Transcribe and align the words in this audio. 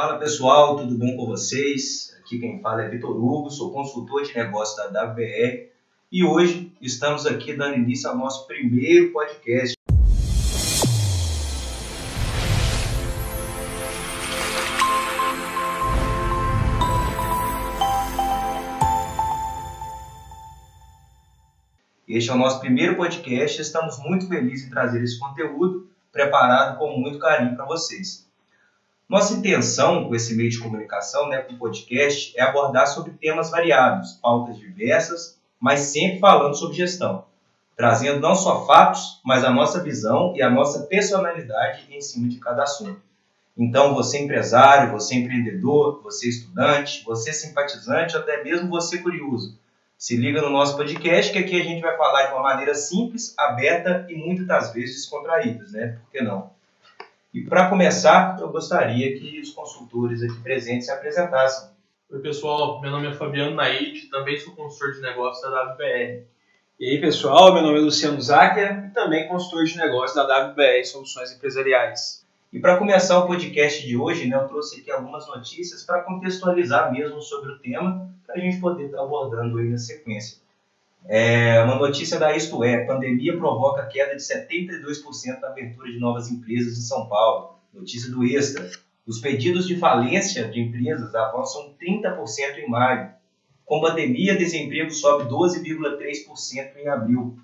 Fala 0.00 0.16
pessoal, 0.16 0.76
tudo 0.76 0.96
bom 0.96 1.16
com 1.16 1.26
vocês? 1.26 2.16
Aqui 2.20 2.38
quem 2.38 2.60
fala 2.60 2.82
é 2.82 2.88
Vitor 2.88 3.10
Hugo, 3.10 3.50
sou 3.50 3.72
consultor 3.72 4.22
de 4.22 4.32
negócios 4.32 4.76
da 4.76 5.06
WBR 5.06 5.72
e 6.12 6.22
hoje 6.22 6.72
estamos 6.80 7.26
aqui 7.26 7.52
dando 7.52 7.78
início 7.78 8.08
ao 8.08 8.16
nosso 8.16 8.46
primeiro 8.46 9.12
podcast. 9.12 9.74
Este 22.06 22.30
é 22.30 22.32
o 22.32 22.36
nosso 22.36 22.60
primeiro 22.60 22.94
podcast. 22.94 23.60
Estamos 23.60 23.98
muito 23.98 24.28
felizes 24.28 24.68
em 24.68 24.70
trazer 24.70 25.02
esse 25.02 25.18
conteúdo 25.18 25.90
preparado 26.12 26.78
com 26.78 26.96
muito 26.96 27.18
carinho 27.18 27.56
para 27.56 27.64
vocês. 27.64 28.27
Nossa 29.08 29.34
intenção 29.34 30.06
com 30.06 30.14
esse 30.14 30.34
meio 30.34 30.50
de 30.50 30.58
comunicação, 30.58 31.28
né, 31.28 31.38
com 31.38 31.54
o 31.54 31.58
podcast, 31.58 32.32
é 32.36 32.42
abordar 32.42 32.86
sobre 32.86 33.12
temas 33.12 33.50
variados, 33.50 34.12
pautas 34.22 34.58
diversas, 34.58 35.38
mas 35.58 35.80
sempre 35.80 36.18
falando 36.18 36.54
sobre 36.54 36.76
gestão, 36.76 37.24
trazendo 37.76 38.20
não 38.20 38.34
só 38.34 38.66
fatos, 38.66 39.20
mas 39.24 39.44
a 39.44 39.50
nossa 39.50 39.82
visão 39.82 40.34
e 40.36 40.42
a 40.42 40.50
nossa 40.50 40.82
personalidade 40.86 41.86
em 41.90 42.00
cima 42.00 42.28
de 42.28 42.36
cada 42.36 42.64
assunto. 42.64 43.00
Então, 43.56 43.94
você 43.94 44.18
empresário, 44.18 44.92
você 44.92 45.14
empreendedor, 45.14 46.00
você 46.02 46.28
estudante, 46.28 47.02
você 47.04 47.32
simpatizante, 47.32 48.16
até 48.16 48.42
mesmo 48.44 48.68
você 48.68 48.98
curioso 48.98 49.58
se 49.98 50.16
liga 50.16 50.40
no 50.40 50.50
nosso 50.50 50.76
podcast, 50.76 51.32
que 51.32 51.38
aqui 51.38 51.60
a 51.60 51.64
gente 51.64 51.82
vai 51.82 51.96
falar 51.96 52.26
de 52.26 52.32
uma 52.32 52.42
maneira 52.42 52.72
simples, 52.72 53.34
aberta 53.36 54.06
e 54.08 54.14
muitas 54.14 54.46
das 54.46 54.72
vezes 54.72 54.94
descontraída, 54.94 55.66
né? 55.72 55.98
Por 56.00 56.12
que 56.12 56.22
não? 56.22 56.52
E 57.32 57.42
para 57.42 57.68
começar, 57.68 58.38
eu 58.40 58.48
gostaria 58.48 59.18
que 59.18 59.38
os 59.38 59.50
consultores 59.50 60.22
aqui 60.22 60.40
presentes 60.40 60.86
se 60.86 60.90
apresentassem. 60.90 61.68
Oi, 62.10 62.20
pessoal. 62.20 62.80
Meu 62.80 62.90
nome 62.90 63.08
é 63.08 63.12
Fabiano 63.12 63.54
Naide, 63.54 64.06
também 64.06 64.38
sou 64.38 64.54
consultor 64.54 64.94
de 64.94 65.02
negócios 65.02 65.42
da 65.42 65.74
WBR. 65.74 66.24
E 66.80 66.88
aí, 66.88 66.98
pessoal, 66.98 67.52
meu 67.52 67.62
nome 67.62 67.78
é 67.78 67.82
Luciano 67.82 68.18
Záquia 68.18 68.82
e 68.88 68.94
também 68.94 69.28
consultor 69.28 69.64
de 69.64 69.76
negócios 69.76 70.14
da 70.14 70.48
WBR 70.48 70.82
Soluções 70.86 71.30
Empresariais. 71.30 72.26
E 72.50 72.58
para 72.58 72.78
começar 72.78 73.18
o 73.18 73.26
podcast 73.26 73.86
de 73.86 73.94
hoje, 73.94 74.26
né, 74.26 74.34
eu 74.34 74.48
trouxe 74.48 74.80
aqui 74.80 74.90
algumas 74.90 75.28
notícias 75.28 75.82
para 75.82 76.00
contextualizar 76.00 76.90
mesmo 76.90 77.20
sobre 77.20 77.52
o 77.52 77.58
tema, 77.58 78.08
para 78.26 78.36
a 78.36 78.38
gente 78.38 78.58
poder 78.58 78.86
estar 78.86 78.96
tá 78.96 79.02
abordando 79.02 79.58
aí 79.58 79.68
na 79.68 79.76
sequência. 79.76 80.38
É 81.10 81.62
uma 81.62 81.76
notícia 81.76 82.18
da 82.18 82.36
Isto 82.36 82.62
É, 82.62 82.84
pandemia 82.84 83.34
provoca 83.38 83.86
queda 83.86 84.14
de 84.14 84.22
72% 84.22 85.40
da 85.40 85.48
abertura 85.48 85.90
de 85.90 85.98
novas 85.98 86.30
empresas 86.30 86.76
em 86.76 86.82
São 86.82 87.08
Paulo. 87.08 87.58
Notícia 87.72 88.10
do 88.10 88.24
Extra. 88.24 88.70
Os 89.06 89.18
pedidos 89.18 89.66
de 89.66 89.78
falência 89.78 90.46
de 90.48 90.60
empresas 90.60 91.14
avançam 91.14 91.74
30% 91.80 92.58
em 92.58 92.68
maio. 92.68 93.10
Com 93.64 93.80
pandemia, 93.80 94.36
desemprego 94.36 94.90
sobe 94.90 95.24
12,3% 95.24 96.76
em 96.76 96.88
abril 96.88 97.38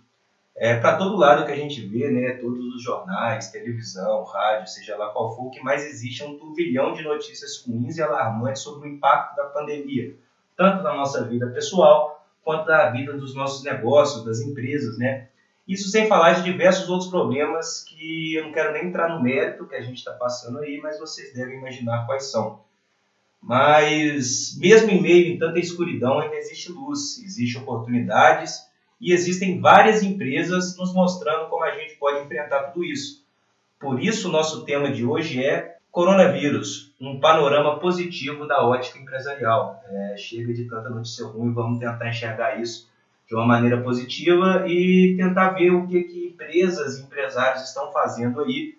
é, 0.56 0.76
para 0.76 0.96
todo 0.96 1.16
lado 1.16 1.44
que 1.44 1.50
a 1.50 1.56
gente 1.56 1.84
vê, 1.84 2.08
né, 2.08 2.34
todos 2.34 2.76
os 2.76 2.82
jornais, 2.82 3.50
televisão, 3.50 4.22
rádio, 4.22 4.68
seja 4.68 4.96
lá 4.96 5.08
qual 5.08 5.34
for, 5.34 5.46
o 5.46 5.50
que 5.50 5.60
mais 5.60 5.84
existe 5.84 6.22
é 6.22 6.26
um 6.26 6.38
turbilhão 6.38 6.92
de 6.92 7.02
notícias 7.02 7.64
ruins 7.66 7.96
e 7.96 8.02
alarmantes 8.02 8.62
sobre 8.62 8.88
o 8.88 8.92
impacto 8.92 9.34
da 9.34 9.46
pandemia, 9.46 10.14
tanto 10.56 10.84
na 10.84 10.94
nossa 10.94 11.24
vida 11.24 11.48
pessoal 11.48 12.23
quanto 12.44 12.68
na 12.68 12.90
vida 12.90 13.14
dos 13.14 13.34
nossos 13.34 13.64
negócios, 13.64 14.24
das 14.24 14.40
empresas, 14.40 14.98
né? 14.98 15.28
Isso 15.66 15.88
sem 15.88 16.06
falar 16.06 16.34
de 16.34 16.42
diversos 16.42 16.88
outros 16.90 17.08
problemas 17.08 17.82
que 17.82 18.34
eu 18.34 18.44
não 18.44 18.52
quero 18.52 18.72
nem 18.72 18.86
entrar 18.86 19.08
no 19.08 19.22
mérito 19.22 19.66
que 19.66 19.74
a 19.74 19.80
gente 19.80 19.96
está 19.96 20.12
passando 20.12 20.58
aí, 20.58 20.78
mas 20.82 21.00
vocês 21.00 21.32
devem 21.32 21.56
imaginar 21.56 22.04
quais 22.04 22.30
são. 22.30 22.60
Mas, 23.40 24.56
mesmo 24.58 24.90
em 24.90 25.00
meio 25.00 25.36
a 25.36 25.38
tanta 25.38 25.58
escuridão, 25.58 26.18
ainda 26.18 26.36
existe 26.36 26.70
luz, 26.70 27.18
existem 27.24 27.62
oportunidades 27.62 28.66
e 29.00 29.12
existem 29.12 29.60
várias 29.60 30.02
empresas 30.02 30.76
nos 30.76 30.94
mostrando 30.94 31.48
como 31.48 31.64
a 31.64 31.70
gente 31.72 31.96
pode 31.96 32.24
enfrentar 32.24 32.64
tudo 32.64 32.84
isso. 32.84 33.24
Por 33.78 34.02
isso, 34.02 34.28
o 34.28 34.32
nosso 34.32 34.64
tema 34.64 34.90
de 34.90 35.04
hoje 35.04 35.44
é 35.44 35.73
coronavírus, 35.94 36.92
um 37.00 37.20
panorama 37.20 37.78
positivo 37.78 38.48
da 38.48 38.66
ótica 38.66 38.98
empresarial. 38.98 39.80
É, 39.88 40.16
chega 40.16 40.52
de 40.52 40.64
tanta 40.64 40.90
notícia 40.90 41.24
ruim, 41.24 41.54
vamos 41.54 41.78
tentar 41.78 42.08
enxergar 42.08 42.60
isso 42.60 42.90
de 43.28 43.34
uma 43.36 43.46
maneira 43.46 43.80
positiva 43.80 44.64
e 44.66 45.14
tentar 45.16 45.50
ver 45.50 45.70
o 45.70 45.86
que, 45.86 46.02
que 46.02 46.26
empresas 46.26 46.98
e 46.98 47.02
empresários 47.02 47.62
estão 47.62 47.92
fazendo 47.92 48.42
aí 48.42 48.76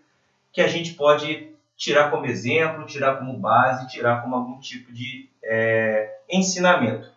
que 0.51 0.59
a 0.59 0.67
gente 0.67 0.93
pode 0.95 1.51
tirar 1.77 2.11
como 2.11 2.25
exemplo, 2.25 2.85
tirar 2.85 3.17
como 3.17 3.39
base, 3.39 3.87
tirar 3.87 4.21
como 4.21 4.35
algum 4.35 4.59
tipo 4.59 4.91
de 4.91 5.29
é, 5.41 6.17
ensinamento. 6.29 7.09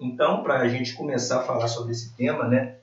Então, 0.00 0.42
para 0.42 0.60
a 0.60 0.68
gente 0.68 0.94
começar 0.94 1.40
a 1.40 1.44
falar 1.44 1.68
sobre 1.68 1.92
esse 1.92 2.16
tema, 2.16 2.48
né, 2.48 2.76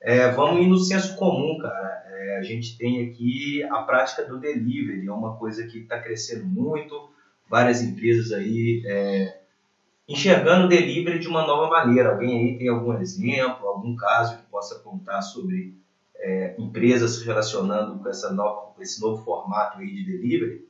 é, 0.00 0.30
vamos 0.30 0.64
ir 0.64 0.68
no 0.68 0.78
senso 0.78 1.16
comum, 1.16 1.58
cara. 1.58 2.02
É, 2.06 2.38
a 2.38 2.42
gente 2.42 2.76
tem 2.76 3.06
aqui 3.06 3.62
a 3.64 3.82
prática 3.82 4.24
do 4.24 4.38
delivery, 4.38 5.06
é 5.06 5.12
uma 5.12 5.36
coisa 5.36 5.66
que 5.66 5.78
está 5.78 5.98
crescendo 5.98 6.46
muito, 6.46 7.10
várias 7.48 7.82
empresas 7.82 8.32
aí 8.32 8.82
é, 8.86 9.40
enxergando 10.08 10.66
o 10.66 10.68
delivery 10.68 11.18
de 11.18 11.28
uma 11.28 11.46
nova 11.46 11.68
maneira. 11.68 12.10
Alguém 12.10 12.38
aí 12.38 12.58
tem 12.58 12.68
algum 12.68 12.98
exemplo, 12.98 13.66
algum 13.66 13.96
caso 13.96 14.36
que 14.36 14.42
possa 14.44 14.78
contar 14.78 15.22
sobre 15.22 15.74
é, 16.16 16.54
empresas 16.58 17.16
se 17.16 17.24
relacionando 17.24 17.98
com, 17.98 18.08
essa 18.08 18.32
nova, 18.32 18.72
com 18.74 18.82
esse 18.82 19.00
novo 19.00 19.24
formato 19.24 19.78
aí 19.78 19.86
de 19.86 20.04
delivery? 20.04 20.68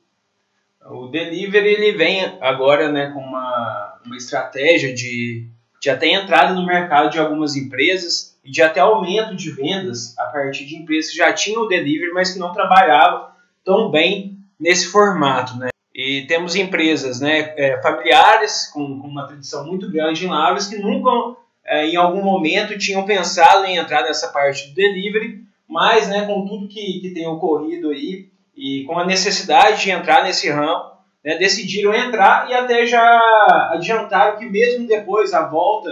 O 0.86 1.08
delivery 1.08 1.68
ele 1.68 1.92
vem 1.92 2.38
agora 2.40 2.90
né, 2.90 3.10
com 3.10 3.20
uma, 3.20 4.00
uma 4.04 4.16
estratégia 4.16 4.94
de 4.94 5.50
de 5.80 5.90
até 5.90 6.08
entrada 6.08 6.54
no 6.54 6.66
mercado 6.66 7.10
de 7.10 7.18
algumas 7.18 7.56
empresas 7.56 8.27
e 8.48 8.50
de 8.50 8.62
até 8.62 8.80
aumento 8.80 9.36
de 9.36 9.50
vendas 9.50 10.18
a 10.18 10.24
partir 10.24 10.64
de 10.64 10.74
empresas 10.74 11.10
que 11.10 11.18
já 11.18 11.30
tinham 11.34 11.62
o 11.62 11.68
delivery, 11.68 12.12
mas 12.12 12.32
que 12.32 12.38
não 12.38 12.50
trabalhavam 12.50 13.28
tão 13.62 13.90
bem 13.90 14.38
nesse 14.58 14.86
formato, 14.86 15.56
né? 15.58 15.68
E 15.94 16.22
temos 16.26 16.56
empresas 16.56 17.20
né, 17.20 17.52
é, 17.56 17.80
familiares 17.82 18.70
com, 18.72 18.82
uma 18.82 19.26
tradição 19.26 19.66
muito 19.66 19.90
grande 19.90 20.24
em 20.24 20.28
Lavras 20.28 20.66
que 20.68 20.78
nunca, 20.78 21.10
é, 21.66 21.88
em 21.88 21.96
algum 21.96 22.22
momento, 22.22 22.78
tinham 22.78 23.04
pensado 23.04 23.66
em 23.66 23.76
entrar 23.76 24.02
nessa 24.02 24.28
parte 24.28 24.68
do 24.68 24.74
delivery, 24.74 25.44
mas 25.68 26.08
né, 26.08 26.24
com 26.24 26.46
tudo 26.46 26.68
que, 26.68 27.00
que 27.00 27.10
tem 27.10 27.26
ocorrido 27.26 27.90
aí 27.90 28.28
e 28.56 28.84
com 28.84 28.98
a 28.98 29.04
necessidade 29.04 29.82
de 29.82 29.90
entrar 29.90 30.24
nesse 30.24 30.48
ramo, 30.48 30.92
né, 31.22 31.36
decidiram 31.36 31.92
entrar 31.92 32.48
e 32.48 32.54
até 32.54 32.86
já 32.86 33.20
adiantaram 33.72 34.38
que 34.38 34.46
mesmo 34.46 34.86
depois 34.86 35.34
a 35.34 35.46
volta 35.46 35.90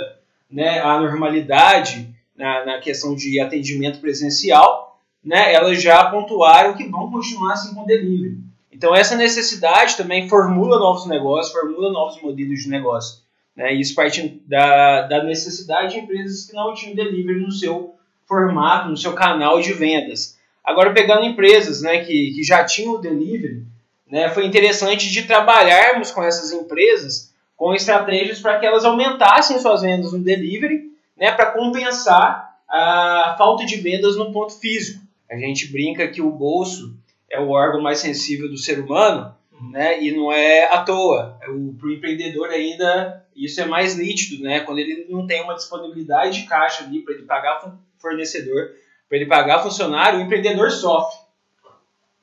né, 0.51 0.81
à 0.81 0.99
normalidade 1.01 2.16
na, 2.37 2.65
na 2.65 2.79
questão 2.79 3.15
de 3.15 3.41
atendimento 3.41 4.01
presencial, 4.01 5.01
né, 5.25 5.53
elas 5.53 5.83
já 5.83 6.05
pontuaram 6.11 6.75
que 6.75 6.85
vão 6.85 7.11
continuar 7.11 7.55
assim 7.55 7.75
com 7.75 7.85
delivery. 7.85 8.39
Então 8.73 8.95
essa 8.95 9.17
necessidade 9.17 9.97
também 9.97 10.29
formula 10.29 10.79
novos 10.79 11.07
negócios, 11.07 11.53
formula 11.53 11.91
novos 11.91 12.21
modelos 12.21 12.61
de 12.61 12.69
negócio. 12.69 13.25
Né, 13.57 13.73
isso 13.73 13.95
parte 13.95 14.43
da, 14.47 15.03
da 15.03 15.25
necessidade 15.25 15.95
de 15.95 16.01
empresas 16.01 16.47
que 16.47 16.55
não 16.55 16.75
tinham 16.75 16.95
delivery 16.95 17.41
no 17.41 17.51
seu 17.51 17.95
formato, 18.27 18.91
no 18.91 18.97
seu 18.97 19.15
canal 19.15 19.61
de 19.61 19.73
vendas. 19.73 20.37
Agora 20.63 20.93
pegando 20.93 21.25
empresas 21.25 21.81
né, 21.81 22.05
que, 22.05 22.33
que 22.35 22.43
já 22.43 22.65
tinham 22.65 22.95
o 22.95 22.99
delivery, 22.99 23.65
né, 24.11 24.29
foi 24.29 24.45
interessante 24.47 25.11
de 25.11 25.23
trabalharmos 25.23 26.11
com 26.11 26.23
essas 26.23 26.53
empresas 26.53 27.35
com 27.57 27.75
estratégias 27.75 28.39
para 28.39 28.59
que 28.59 28.67
elas 28.67 28.85
aumentassem 28.85 29.59
suas 29.59 29.81
vendas 29.81 30.13
no 30.13 30.19
delivery, 30.19 30.93
né, 31.17 31.33
para 31.33 31.53
compensar 31.53 32.57
a 32.69 33.35
falta 33.39 33.65
de 33.65 33.77
vendas 33.77 34.17
no 34.17 34.33
ponto 34.33 34.59
físico. 34.59 35.05
A 35.31 35.37
gente 35.37 35.71
brinca 35.73 36.09
que 36.09 36.21
o 36.21 36.31
bolso 36.31 36.95
é 37.31 37.41
o 37.41 37.51
órgão 37.51 37.81
mais 37.81 37.99
sensível 37.99 38.49
do 38.49 38.57
ser 38.57 38.79
humano, 38.79 39.35
né, 39.71 40.03
e 40.03 40.15
não 40.15 40.31
é 40.31 40.73
à 40.73 40.83
toa. 40.83 41.39
Para 41.41 41.53
o 41.53 41.93
empreendedor 41.93 42.51
ainda 42.51 43.25
isso 43.35 43.61
é 43.61 43.67
mais 43.67 43.97
nítido, 43.97 44.43
né, 44.43 44.61
quando 44.61 44.79
ele 44.79 45.07
não 45.09 45.27
tem 45.27 45.43
uma 45.43 45.55
disponibilidade 45.55 46.43
de 46.43 46.49
caixa 46.49 46.85
ali 46.85 47.01
para 47.01 47.15
ele 47.15 47.25
pagar 47.25 47.79
fornecedor, 47.99 48.71
para 49.09 49.19
ele 49.19 49.27
pagar 49.27 49.63
funcionário, 49.63 50.19
o 50.19 50.23
empreendedor 50.23 50.71
sofre. 50.71 51.19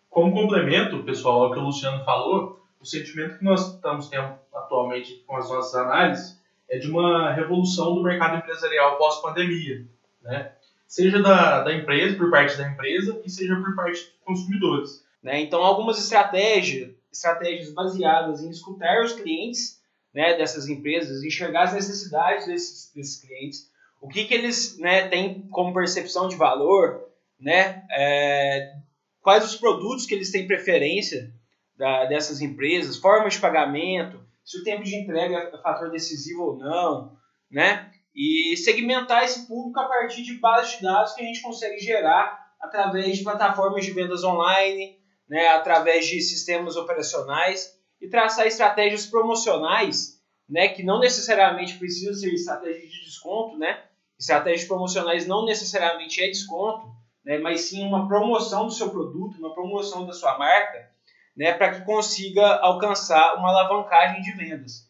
Como 0.10 0.34
complemento, 0.34 1.04
pessoal, 1.04 1.44
ao 1.44 1.52
que 1.52 1.60
o 1.60 1.64
Luciano 1.64 2.04
falou, 2.04 2.62
o 2.80 2.86
sentimento 2.86 3.38
que 3.38 3.44
nós 3.44 3.74
estamos 3.74 4.10
tendo 4.10 4.34
atualmente 4.54 5.24
com 5.26 5.38
as 5.38 5.50
nossas 5.50 5.74
análises 5.76 6.43
é 6.70 6.78
de 6.78 6.90
uma 6.90 7.34
revolução 7.34 7.96
do 7.96 8.04
mercado 8.04 8.38
empresarial 8.38 8.98
pós-pandemia, 8.98 9.86
né? 10.22 10.52
Seja 10.88 11.22
da, 11.22 11.64
da 11.64 11.74
empresa, 11.74 12.16
por 12.16 12.30
parte 12.30 12.56
da 12.58 12.68
empresa, 12.68 13.20
e 13.26 13.30
seja 13.30 13.56
por 13.56 13.76
parte 13.76 13.94
dos 13.94 14.14
consumidores. 14.24 15.04
Né? 15.24 15.42
Então, 15.42 15.64
algumas 15.64 15.98
estratégias, 15.98 16.92
estratégias 17.12 17.72
baseadas 17.72 18.44
em 18.44 18.50
escutar 18.50 19.04
os 19.04 19.14
clientes 19.14 19.82
né, 20.14 20.38
dessas 20.38 20.68
empresas, 20.68 21.24
enxergar 21.24 21.64
as 21.64 21.74
necessidades 21.74 22.46
desses, 22.46 22.92
desses 22.94 23.20
clientes, 23.20 23.72
o 24.00 24.08
que, 24.08 24.26
que 24.26 24.34
eles 24.34 24.78
né, 24.78 25.08
têm 25.08 25.48
como 25.50 25.74
percepção 25.74 26.28
de 26.28 26.36
valor, 26.36 27.10
né, 27.40 27.84
é, 27.90 28.76
quais 29.22 29.46
os 29.46 29.56
produtos 29.56 30.06
que 30.06 30.14
eles 30.14 30.32
têm 30.32 30.46
preferência 30.46 31.34
da, 31.78 32.06
dessas 32.06 32.42
empresas, 32.42 32.98
formas 32.98 33.34
de 33.34 33.40
pagamento, 33.40 34.23
se 34.44 34.60
o 34.60 34.64
tempo 34.64 34.84
de 34.84 34.96
entrega 34.96 35.52
é 35.54 35.58
fator 35.62 35.90
decisivo 35.90 36.44
ou 36.44 36.58
não, 36.58 37.18
né? 37.52 37.92
E 38.16 38.56
segmentar 38.58 39.24
esse 39.24 39.48
público 39.48 39.80
a 39.80 39.88
partir 39.88 40.24
de 40.24 40.36
bases 40.36 40.78
de 40.78 40.84
dados 40.84 41.14
que 41.14 41.22
a 41.22 41.26
gente 41.26 41.42
consegue 41.42 41.80
gerar 41.80 42.44
através 42.62 43.18
de 43.18 43.24
plataformas 43.24 43.86
de 43.86 43.92
vendas 43.92 44.24
online, 44.24 44.98
né, 45.28 45.48
através 45.50 46.06
de 46.06 46.22
sistemas 46.22 46.76
operacionais 46.76 47.78
e 48.00 48.08
traçar 48.08 48.46
estratégias 48.46 49.06
promocionais, 49.06 50.22
né, 50.48 50.68
que 50.70 50.84
não 50.84 51.00
necessariamente 51.00 51.78
precisam 51.78 52.14
ser 52.14 52.34
estratégias 52.34 52.90
de 52.90 53.06
desconto, 53.06 53.58
né? 53.58 53.84
Estratégias 54.20 54.68
promocionais 54.68 55.26
não 55.26 55.46
necessariamente 55.46 56.24
é 56.24 56.28
desconto, 56.28 56.88
né, 57.26 57.40
mas 57.40 57.62
sim 57.62 57.86
uma 57.86 58.08
promoção 58.08 58.66
do 58.66 58.72
seu 58.72 58.90
produto, 58.90 59.40
uma 59.40 59.54
promoção 59.54 60.06
da 60.06 60.14
sua 60.14 60.38
marca, 60.38 60.93
né, 61.36 61.54
para 61.54 61.74
que 61.74 61.86
consiga 61.86 62.58
alcançar 62.58 63.36
uma 63.36 63.50
alavancagem 63.50 64.22
de 64.22 64.32
vendas. 64.32 64.90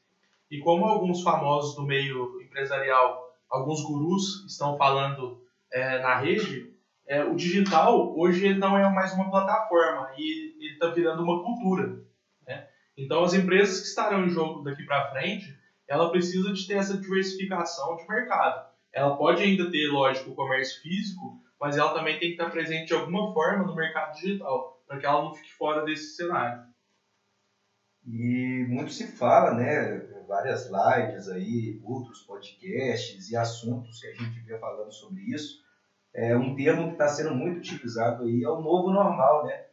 E 0.51 0.59
como 0.59 0.85
alguns 0.85 1.23
famosos 1.23 1.75
do 1.75 1.83
meio 1.83 2.41
empresarial, 2.41 3.33
alguns 3.49 3.81
gurus 3.83 4.45
estão 4.47 4.77
falando 4.77 5.41
é, 5.71 5.99
na 5.99 6.15
rede, 6.19 6.73
é, 7.07 7.23
o 7.23 7.35
digital 7.35 8.17
hoje 8.17 8.53
não 8.53 8.77
é 8.77 8.89
mais 8.89 9.13
uma 9.13 9.29
plataforma 9.29 10.11
e 10.17 10.55
ele 10.59 10.73
está 10.73 10.87
virando 10.89 11.23
uma 11.23 11.43
cultura. 11.43 12.01
Né? 12.47 12.67
Então 12.97 13.23
as 13.23 13.33
empresas 13.33 13.81
que 13.81 13.87
estarão 13.87 14.25
em 14.25 14.29
jogo 14.29 14.63
daqui 14.63 14.83
para 14.83 15.11
frente, 15.11 15.57
ela 15.87 16.11
precisa 16.11 16.53
de 16.53 16.67
ter 16.67 16.75
essa 16.75 16.97
diversificação 16.97 17.97
de 17.97 18.07
mercado. 18.07 18.71
Ela 18.91 19.17
pode 19.17 19.41
ainda 19.41 19.71
ter, 19.71 19.87
lógico, 19.87 20.31
o 20.31 20.35
comércio 20.35 20.81
físico, 20.81 21.41
mas 21.59 21.77
ela 21.77 21.93
também 21.93 22.19
tem 22.19 22.29
que 22.29 22.35
estar 22.35 22.51
presente 22.51 22.87
de 22.87 22.93
alguma 22.93 23.33
forma 23.33 23.63
no 23.63 23.75
mercado 23.75 24.13
digital, 24.15 24.72
para 24.93 24.99
que 24.99 25.05
ela 25.05 25.23
não 25.23 25.33
fique 25.33 25.51
fora 25.53 25.83
desse 25.83 26.15
cenário. 26.15 26.63
E 28.05 28.65
muito 28.67 28.91
se 28.91 29.07
fala, 29.07 29.53
né, 29.53 29.97
várias 30.27 30.69
lives 30.69 31.29
aí, 31.29 31.79
outros 31.83 32.21
podcasts 32.21 33.29
e 33.29 33.35
assuntos 33.35 33.99
que 33.99 34.07
a 34.07 34.13
gente 34.13 34.39
vê 34.41 34.57
falando 34.59 34.91
sobre 34.91 35.21
isso. 35.21 35.63
É 36.13 36.35
um 36.35 36.55
termo 36.55 36.87
que 36.87 36.93
está 36.93 37.07
sendo 37.07 37.33
muito 37.33 37.57
utilizado 37.57 38.23
aí, 38.23 38.43
é 38.43 38.49
o 38.49 38.61
novo 38.61 38.91
normal, 38.91 39.45
né? 39.45 39.65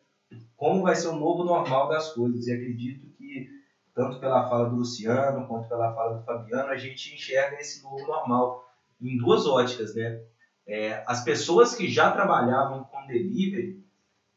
Como 0.56 0.82
vai 0.82 0.94
ser 0.94 1.08
o 1.08 1.16
novo 1.16 1.44
normal 1.44 1.88
das 1.88 2.12
coisas. 2.12 2.46
E 2.46 2.52
acredito 2.52 3.06
que, 3.16 3.48
tanto 3.94 4.20
pela 4.20 4.48
fala 4.48 4.70
do 4.70 4.76
Luciano, 4.76 5.46
quanto 5.46 5.68
pela 5.68 5.94
fala 5.94 6.18
do 6.18 6.24
Fabiano, 6.24 6.70
a 6.70 6.76
gente 6.76 7.14
enxerga 7.14 7.60
esse 7.60 7.82
novo 7.82 8.06
normal 8.06 8.64
em 9.00 9.18
duas 9.18 9.46
óticas, 9.46 9.94
né? 9.94 10.22
É, 10.66 11.02
as 11.06 11.24
pessoas 11.24 11.74
que 11.74 11.88
já 11.88 12.10
trabalhavam 12.12 12.84
com 12.84 13.06
delivery, 13.06 13.84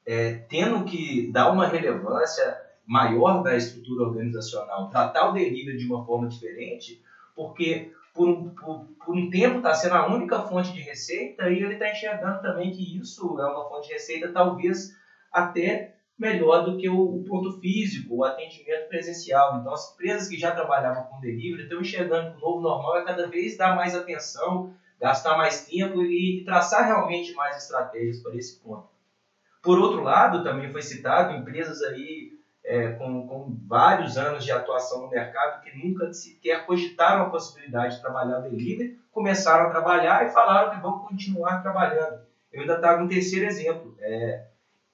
é, 0.06 0.34
tendo 0.50 0.84
que 0.86 1.32
dar 1.32 1.52
uma 1.52 1.68
relevância 1.68 2.58
maior 2.86 3.42
da 3.42 3.56
estrutura 3.56 4.04
organizacional, 4.04 4.90
tratar 4.90 5.30
o 5.30 5.34
delivery 5.34 5.78
de 5.78 5.86
uma 5.86 6.06
forma 6.06 6.28
diferente, 6.28 7.02
porque 7.36 7.92
por 8.14 8.30
um, 8.30 8.50
por, 8.50 8.86
por 9.06 9.16
um 9.16 9.30
tempo 9.30 9.58
está 9.58 9.74
sendo 9.74 9.96
a 9.96 10.14
única 10.14 10.40
fonte 10.44 10.72
de 10.74 10.82
receita 10.82 11.50
e 11.50 11.62
ele 11.62 11.74
está 11.74 11.90
enxergando 11.90 12.42
também 12.42 12.72
que 12.72 12.98
isso 12.98 13.40
é 13.40 13.46
uma 13.46 13.68
fonte 13.68 13.88
de 13.88 13.94
receita 13.94 14.32
talvez 14.32 14.96
até 15.32 15.94
melhor 16.18 16.64
do 16.64 16.78
que 16.78 16.88
o, 16.88 17.16
o 17.16 17.24
ponto 17.24 17.60
físico, 17.60 18.18
o 18.18 18.24
atendimento 18.24 18.88
presencial. 18.88 19.58
Então, 19.58 19.74
as 19.74 19.94
empresas 19.94 20.28
que 20.28 20.38
já 20.38 20.52
trabalhavam 20.52 21.04
com 21.04 21.20
delivery 21.20 21.64
estão 21.64 21.82
enxergando 21.82 22.32
que 22.32 22.38
o 22.38 22.42
novo 22.42 22.62
normal 22.62 22.98
é 22.98 23.04
cada 23.04 23.28
vez 23.28 23.58
dar 23.58 23.76
mais 23.76 23.96
atenção, 23.96 24.72
gastar 25.00 25.36
mais 25.36 25.66
tempo 25.66 26.04
e, 26.04 26.42
e 26.42 26.46
traçar 26.46 26.86
realmente 26.86 27.34
mais 27.34 27.58
estratégias 27.58 28.22
para 28.22 28.36
esse 28.36 28.60
ponto. 28.60 28.93
Por 29.63 29.80
outro 29.80 30.04
lado, 30.04 30.44
também 30.44 30.69
foi 30.69 30.81
citado 30.81 31.33
empresas 31.33 31.81
aí 31.81 32.33
é, 32.65 32.89
com, 32.89 33.25
com, 33.25 33.57
vários 33.65 34.18
anos 34.18 34.44
de 34.44 34.51
atuação 34.51 35.04
no 35.04 35.10
mercado 35.10 35.62
que 35.62 35.71
nunca 35.77 36.12
sequer 36.12 36.65
cogitaram 36.65 37.24
a 37.24 37.30
possibilidade 37.30 37.95
de 37.95 38.01
trabalhar 38.01 38.39
delivery, 38.39 39.00
começaram 39.10 39.65
a 39.65 39.69
trabalhar 39.69 40.25
e 40.25 40.33
falaram 40.33 40.71
que 40.71 40.81
vão 40.81 41.00
continuar 41.00 41.62
trabalhando. 41.62 42.19
Eu 42.51 42.62
ainda 42.62 42.77
trago 42.77 43.04
um 43.04 43.07
terceiro 43.07 43.45
exemplo. 43.45 43.95
É, 44.00 44.48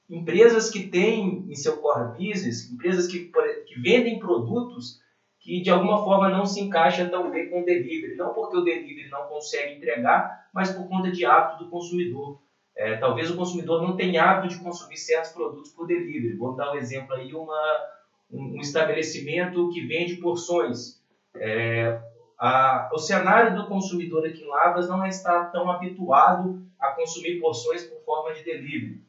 empresas 0.08 0.70
que 0.70 0.88
têm 0.88 1.46
em 1.50 1.56
seu 1.56 1.78
core 1.78 2.12
business, 2.12 2.70
empresas 2.70 3.08
que, 3.08 3.32
que 3.66 3.82
vendem 3.82 4.20
produtos 4.20 5.00
que 5.40 5.62
de 5.62 5.72
alguma 5.72 6.04
forma 6.04 6.30
não 6.30 6.46
se 6.46 6.60
encaixam 6.60 7.10
tão 7.10 7.32
bem 7.32 7.50
com 7.50 7.62
o 7.62 7.66
delivery. 7.66 8.16
Não 8.16 8.34
porque 8.34 8.58
o 8.58 8.64
delivery 8.64 9.10
não 9.10 9.24
consegue 9.24 9.74
entregar, 9.74 10.48
mas 10.54 10.70
por 10.70 10.88
conta 10.88 11.12
de 11.12 11.26
hábito 11.26 11.64
do 11.64 11.70
consumidor. 11.70 12.40
É, 12.80 12.96
talvez 12.96 13.30
o 13.30 13.36
consumidor 13.36 13.82
não 13.82 13.98
tenha 13.98 14.24
hábito 14.24 14.56
de 14.56 14.64
consumir 14.64 14.96
certos 14.96 15.32
produtos 15.32 15.70
por 15.74 15.86
delivery. 15.86 16.38
Vamos 16.38 16.56
dar 16.56 16.72
um 16.72 16.76
exemplo 16.76 17.14
aí, 17.14 17.34
uma, 17.34 17.86
um, 18.32 18.56
um 18.56 18.62
estabelecimento 18.62 19.70
que 19.70 19.86
vende 19.86 20.16
porções. 20.16 20.98
É, 21.36 22.00
a, 22.40 22.90
o 22.94 22.98
cenário 22.98 23.54
do 23.54 23.68
consumidor 23.68 24.26
aqui 24.26 24.44
em 24.44 24.48
Lavras 24.48 24.88
não 24.88 25.06
está 25.06 25.44
tão 25.48 25.70
habituado 25.70 26.64
a 26.80 26.92
consumir 26.92 27.42
porções 27.42 27.84
por 27.84 28.00
forma 28.06 28.34
de 28.34 28.46
delivery. 28.46 29.04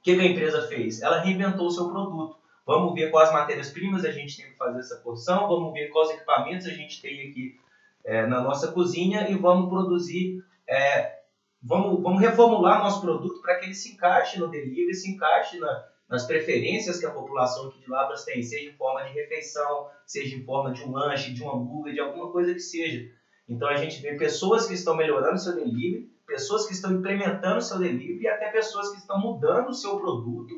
O 0.00 0.02
que 0.02 0.10
a 0.10 0.24
empresa 0.26 0.68
fez? 0.68 1.00
Ela 1.00 1.20
reinventou 1.20 1.66
o 1.66 1.70
seu 1.70 1.88
produto. 1.88 2.36
Vamos 2.66 2.92
ver 2.92 3.10
quais 3.10 3.32
matérias-primas 3.32 4.04
a 4.04 4.10
gente 4.10 4.36
tem 4.36 4.52
para 4.52 4.66
fazer 4.66 4.80
essa 4.80 4.96
porção, 4.96 5.48
vamos 5.48 5.72
ver 5.72 5.88
quais 5.88 6.10
equipamentos 6.10 6.66
a 6.66 6.74
gente 6.74 7.00
tem 7.00 7.30
aqui 7.30 7.58
é, 8.04 8.26
na 8.26 8.42
nossa 8.42 8.70
cozinha 8.70 9.30
e 9.30 9.34
vamos 9.34 9.70
produzir 9.70 10.44
é, 10.68 11.17
vamos, 11.62 12.02
vamos 12.02 12.20
reformular 12.20 12.82
nosso 12.82 13.00
produto 13.00 13.40
para 13.42 13.56
que 13.56 13.66
ele 13.66 13.74
se 13.74 13.92
encaixe 13.92 14.38
no 14.38 14.48
delivery, 14.48 14.94
se 14.94 15.10
encaixe 15.10 15.58
na, 15.58 15.84
nas 16.08 16.26
preferências 16.26 16.98
que 16.98 17.06
a 17.06 17.10
população 17.10 17.68
aqui 17.68 17.80
de 17.80 17.90
Labras 17.90 18.24
tem, 18.24 18.42
seja 18.42 18.70
em 18.70 18.76
forma 18.76 19.04
de 19.04 19.12
refeição, 19.12 19.88
seja 20.06 20.34
em 20.34 20.44
forma 20.44 20.72
de 20.72 20.82
um 20.82 20.92
lanche, 20.92 21.34
de 21.34 21.42
um 21.42 21.50
hambúrguer, 21.50 21.94
de 21.94 22.00
alguma 22.00 22.30
coisa 22.32 22.54
que 22.54 22.60
seja. 22.60 23.10
Então 23.48 23.68
a 23.68 23.76
gente 23.76 24.00
vê 24.00 24.14
pessoas 24.14 24.66
que 24.66 24.74
estão 24.74 24.96
melhorando 24.96 25.38
seu 25.38 25.54
delivery, 25.54 26.10
pessoas 26.26 26.66
que 26.66 26.72
estão 26.72 26.92
implementando 26.92 27.60
seu 27.60 27.78
delivery 27.78 28.22
e 28.22 28.28
até 28.28 28.50
pessoas 28.50 28.90
que 28.90 28.98
estão 28.98 29.18
mudando 29.18 29.68
o 29.68 29.74
seu 29.74 29.98
produto 29.98 30.54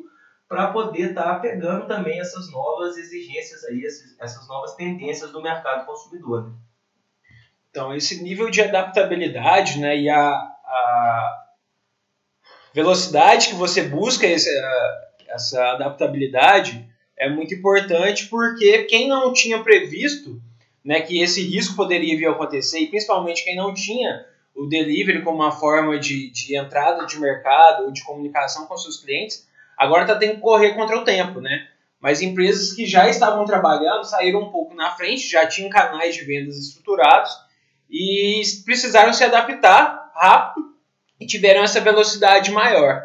para 0.49 0.73
poder 0.73 1.11
estar 1.11 1.35
tá 1.35 1.39
pegando 1.39 1.87
também 1.87 2.19
essas 2.19 2.51
novas 2.51 2.97
exigências 2.97 3.65
aí, 3.65 3.85
essas 3.85 4.49
novas 4.49 4.75
tendências 4.75 5.31
do 5.31 5.41
mercado 5.41 5.87
consumidor. 5.87 6.49
Né? 6.49 6.55
Então 7.71 7.95
esse 7.95 8.21
nível 8.21 8.51
de 8.51 8.61
adaptabilidade, 8.61 9.79
né, 9.79 9.97
e 9.97 10.11
a 10.11 10.50
a 10.71 11.45
velocidade 12.73 13.49
que 13.49 13.55
você 13.55 13.83
busca 13.83 14.27
essa, 14.27 14.51
essa 15.29 15.73
adaptabilidade 15.73 16.89
é 17.19 17.29
muito 17.29 17.55
importante 17.55 18.27
porque 18.27 18.85
quem 18.85 19.09
não 19.09 19.33
tinha 19.33 19.63
previsto 19.63 20.41
né, 20.85 21.01
que 21.03 21.21
esse 21.21 21.43
risco 21.43 21.77
poderia 21.77 22.17
vir 22.17 22.27
a 22.27 22.31
acontecer, 22.31 22.81
e 22.81 22.87
principalmente 22.87 23.45
quem 23.45 23.57
não 23.57 23.75
tinha 23.75 24.25
o 24.55 24.67
delivery 24.67 25.23
como 25.23 25.37
uma 25.37 25.53
forma 25.53 25.99
de, 25.99 26.31
de 26.31 26.57
entrada 26.57 27.07
de 27.07 27.19
mercado 27.19 27.85
ou 27.85 27.93
de 27.93 28.03
comunicação 28.03 28.67
com 28.67 28.77
seus 28.77 28.97
clientes, 28.99 29.47
agora 29.77 30.03
está 30.03 30.17
tendo 30.17 30.37
que 30.37 30.41
correr 30.41 30.75
contra 30.75 30.99
o 30.99 31.05
tempo, 31.05 31.41
né? 31.41 31.69
Mas 32.01 32.23
empresas 32.23 32.73
que 32.73 32.87
já 32.87 33.09
estavam 33.09 33.45
trabalhando 33.45 34.05
saíram 34.05 34.41
um 34.41 34.51
pouco 34.51 34.75
na 34.75 34.91
frente, 34.93 35.29
já 35.29 35.47
tinham 35.47 35.69
canais 35.69 36.15
de 36.15 36.25
vendas 36.25 36.57
estruturados 36.57 37.31
e 37.91 38.43
precisaram 38.65 39.13
se 39.13 39.23
adaptar 39.23 40.00
rápido 40.15 40.75
e 41.19 41.27
tiveram 41.27 41.63
essa 41.63 41.81
velocidade 41.81 42.51
maior. 42.51 43.03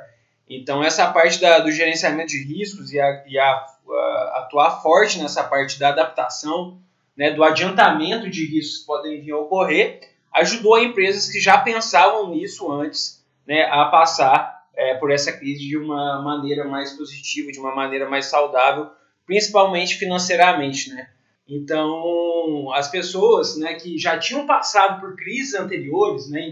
Então, 0.49 0.83
essa 0.83 1.11
parte 1.11 1.41
da, 1.41 1.59
do 1.59 1.71
gerenciamento 1.71 2.29
de 2.29 2.43
riscos 2.43 2.93
e, 2.93 2.99
a, 2.99 3.23
e 3.27 3.37
a, 3.37 3.45
a, 3.45 4.41
atuar 4.43 4.81
forte 4.81 5.19
nessa 5.19 5.43
parte 5.43 5.79
da 5.79 5.89
adaptação, 5.89 6.79
né, 7.17 7.31
do 7.31 7.43
adiantamento 7.43 8.29
de 8.29 8.45
riscos 8.45 8.79
que 8.79 8.85
podem 8.85 9.21
vir 9.21 9.31
a 9.31 9.37
ocorrer, 9.37 10.01
ajudou 10.33 10.77
empresas 10.77 11.29
que 11.29 11.39
já 11.39 11.57
pensavam 11.57 12.29
nisso 12.29 12.71
antes 12.71 13.25
né, 13.47 13.63
a 13.63 13.85
passar 13.85 14.65
é, 14.75 14.95
por 14.95 15.11
essa 15.11 15.31
crise 15.31 15.67
de 15.67 15.77
uma 15.77 16.21
maneira 16.21 16.65
mais 16.65 16.91
positiva, 16.93 17.51
de 17.51 17.59
uma 17.59 17.73
maneira 17.73 18.07
mais 18.07 18.25
saudável, 18.25 18.89
principalmente 19.25 19.95
financeiramente. 19.95 20.89
Né? 20.89 21.09
Então, 21.47 22.71
as 22.73 22.89
pessoas 22.89 23.57
né, 23.57 23.75
que 23.75 23.97
já 23.97 24.17
tinham 24.17 24.47
passado 24.47 24.99
por 24.99 25.15
crises 25.15 25.53
anteriores, 25.53 26.29
né, 26.29 26.47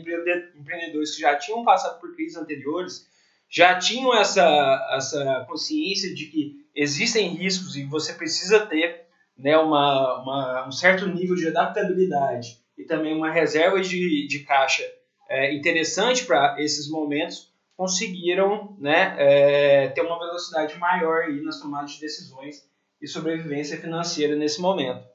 empreendedores 0.56 1.16
que 1.16 1.22
já 1.22 1.36
tinham 1.36 1.64
passado 1.64 2.00
por 2.00 2.14
crises 2.14 2.38
anteriores, 2.38 3.08
já 3.50 3.78
tinham 3.78 4.16
essa, 4.16 4.88
essa 4.96 5.46
consciência 5.48 6.14
de 6.14 6.28
que 6.28 6.66
existem 6.76 7.30
riscos 7.30 7.76
e 7.76 7.86
você 7.86 8.14
precisa 8.14 8.66
ter 8.66 9.06
né, 9.38 9.58
uma, 9.58 10.22
uma 10.22 10.68
um 10.68 10.72
certo 10.72 11.08
nível 11.08 11.36
de 11.36 11.48
adaptabilidade 11.48 12.60
e 12.78 12.84
também 12.84 13.16
uma 13.16 13.32
reserva 13.32 13.82
de, 13.82 14.28
de 14.28 14.40
caixa 14.40 14.84
é, 15.30 15.54
interessante 15.56 16.26
para 16.26 16.56
esses 16.60 16.90
momentos, 16.90 17.52
conseguiram 17.76 18.76
né, 18.80 19.16
é, 19.18 19.88
ter 19.90 20.02
uma 20.02 20.20
velocidade 20.20 20.78
maior 20.78 21.24
aí 21.24 21.42
nas 21.42 21.60
tomadas 21.60 21.94
de 21.94 22.02
decisões 22.02 22.72
e 23.04 23.08
sobrevivência 23.08 23.78
financeira 23.80 24.36
nesse 24.36 24.60
momento. 24.60 25.06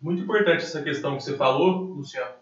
Muito 0.00 0.22
importante 0.22 0.64
essa 0.64 0.82
questão 0.82 1.16
que 1.16 1.22
você 1.22 1.36
falou, 1.36 1.82
Luciano, 1.82 2.34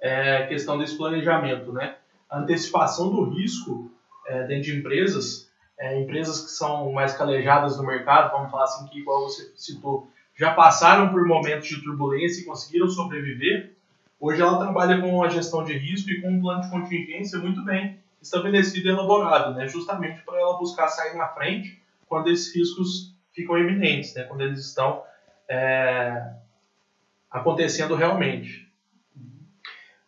é 0.00 0.38
a 0.38 0.46
questão 0.48 0.76
desse 0.76 0.96
planejamento, 0.98 1.72
né? 1.72 1.96
A 2.28 2.40
antecipação 2.40 3.08
do 3.08 3.30
risco 3.30 3.90
é, 4.26 4.46
dentro 4.46 4.64
de 4.64 4.78
empresas 4.78 5.46
é, 5.78 6.00
empresas 6.00 6.40
que 6.40 6.50
são 6.50 6.90
mais 6.92 7.14
calejadas 7.14 7.76
no 7.76 7.84
mercado, 7.84 8.32
vamos 8.32 8.50
falar 8.50 8.64
assim, 8.64 8.86
que 8.88 8.98
igual 8.98 9.24
você 9.24 9.52
citou, 9.56 10.10
já 10.34 10.54
passaram 10.54 11.10
por 11.10 11.26
momentos 11.26 11.68
de 11.68 11.82
turbulência 11.82 12.42
e 12.42 12.44
conseguiram 12.44 12.88
sobreviver, 12.88 13.74
hoje 14.18 14.40
ela 14.40 14.58
trabalha 14.58 15.00
com 15.00 15.22
a 15.22 15.28
gestão 15.28 15.64
de 15.64 15.76
risco 15.76 16.10
e 16.10 16.20
com 16.20 16.30
um 16.30 16.40
plano 16.40 16.62
de 16.62 16.70
contingência 16.70 17.38
muito 17.38 17.62
bem 17.62 17.98
estabelecido 18.20 18.88
e 18.88 18.90
elaborado, 18.90 19.54
né? 19.54 19.68
justamente 19.68 20.22
para 20.22 20.40
ela 20.40 20.58
buscar 20.58 20.88
sair 20.88 21.16
na 21.16 21.28
frente 21.28 21.80
quando 22.08 22.30
esses 22.30 22.54
riscos 22.54 23.14
ficam 23.36 23.58
eminentes, 23.58 24.14
né? 24.14 24.24
quando 24.24 24.40
eles 24.40 24.60
estão 24.60 25.02
é, 25.48 26.30
acontecendo 27.30 27.94
realmente. 27.94 28.66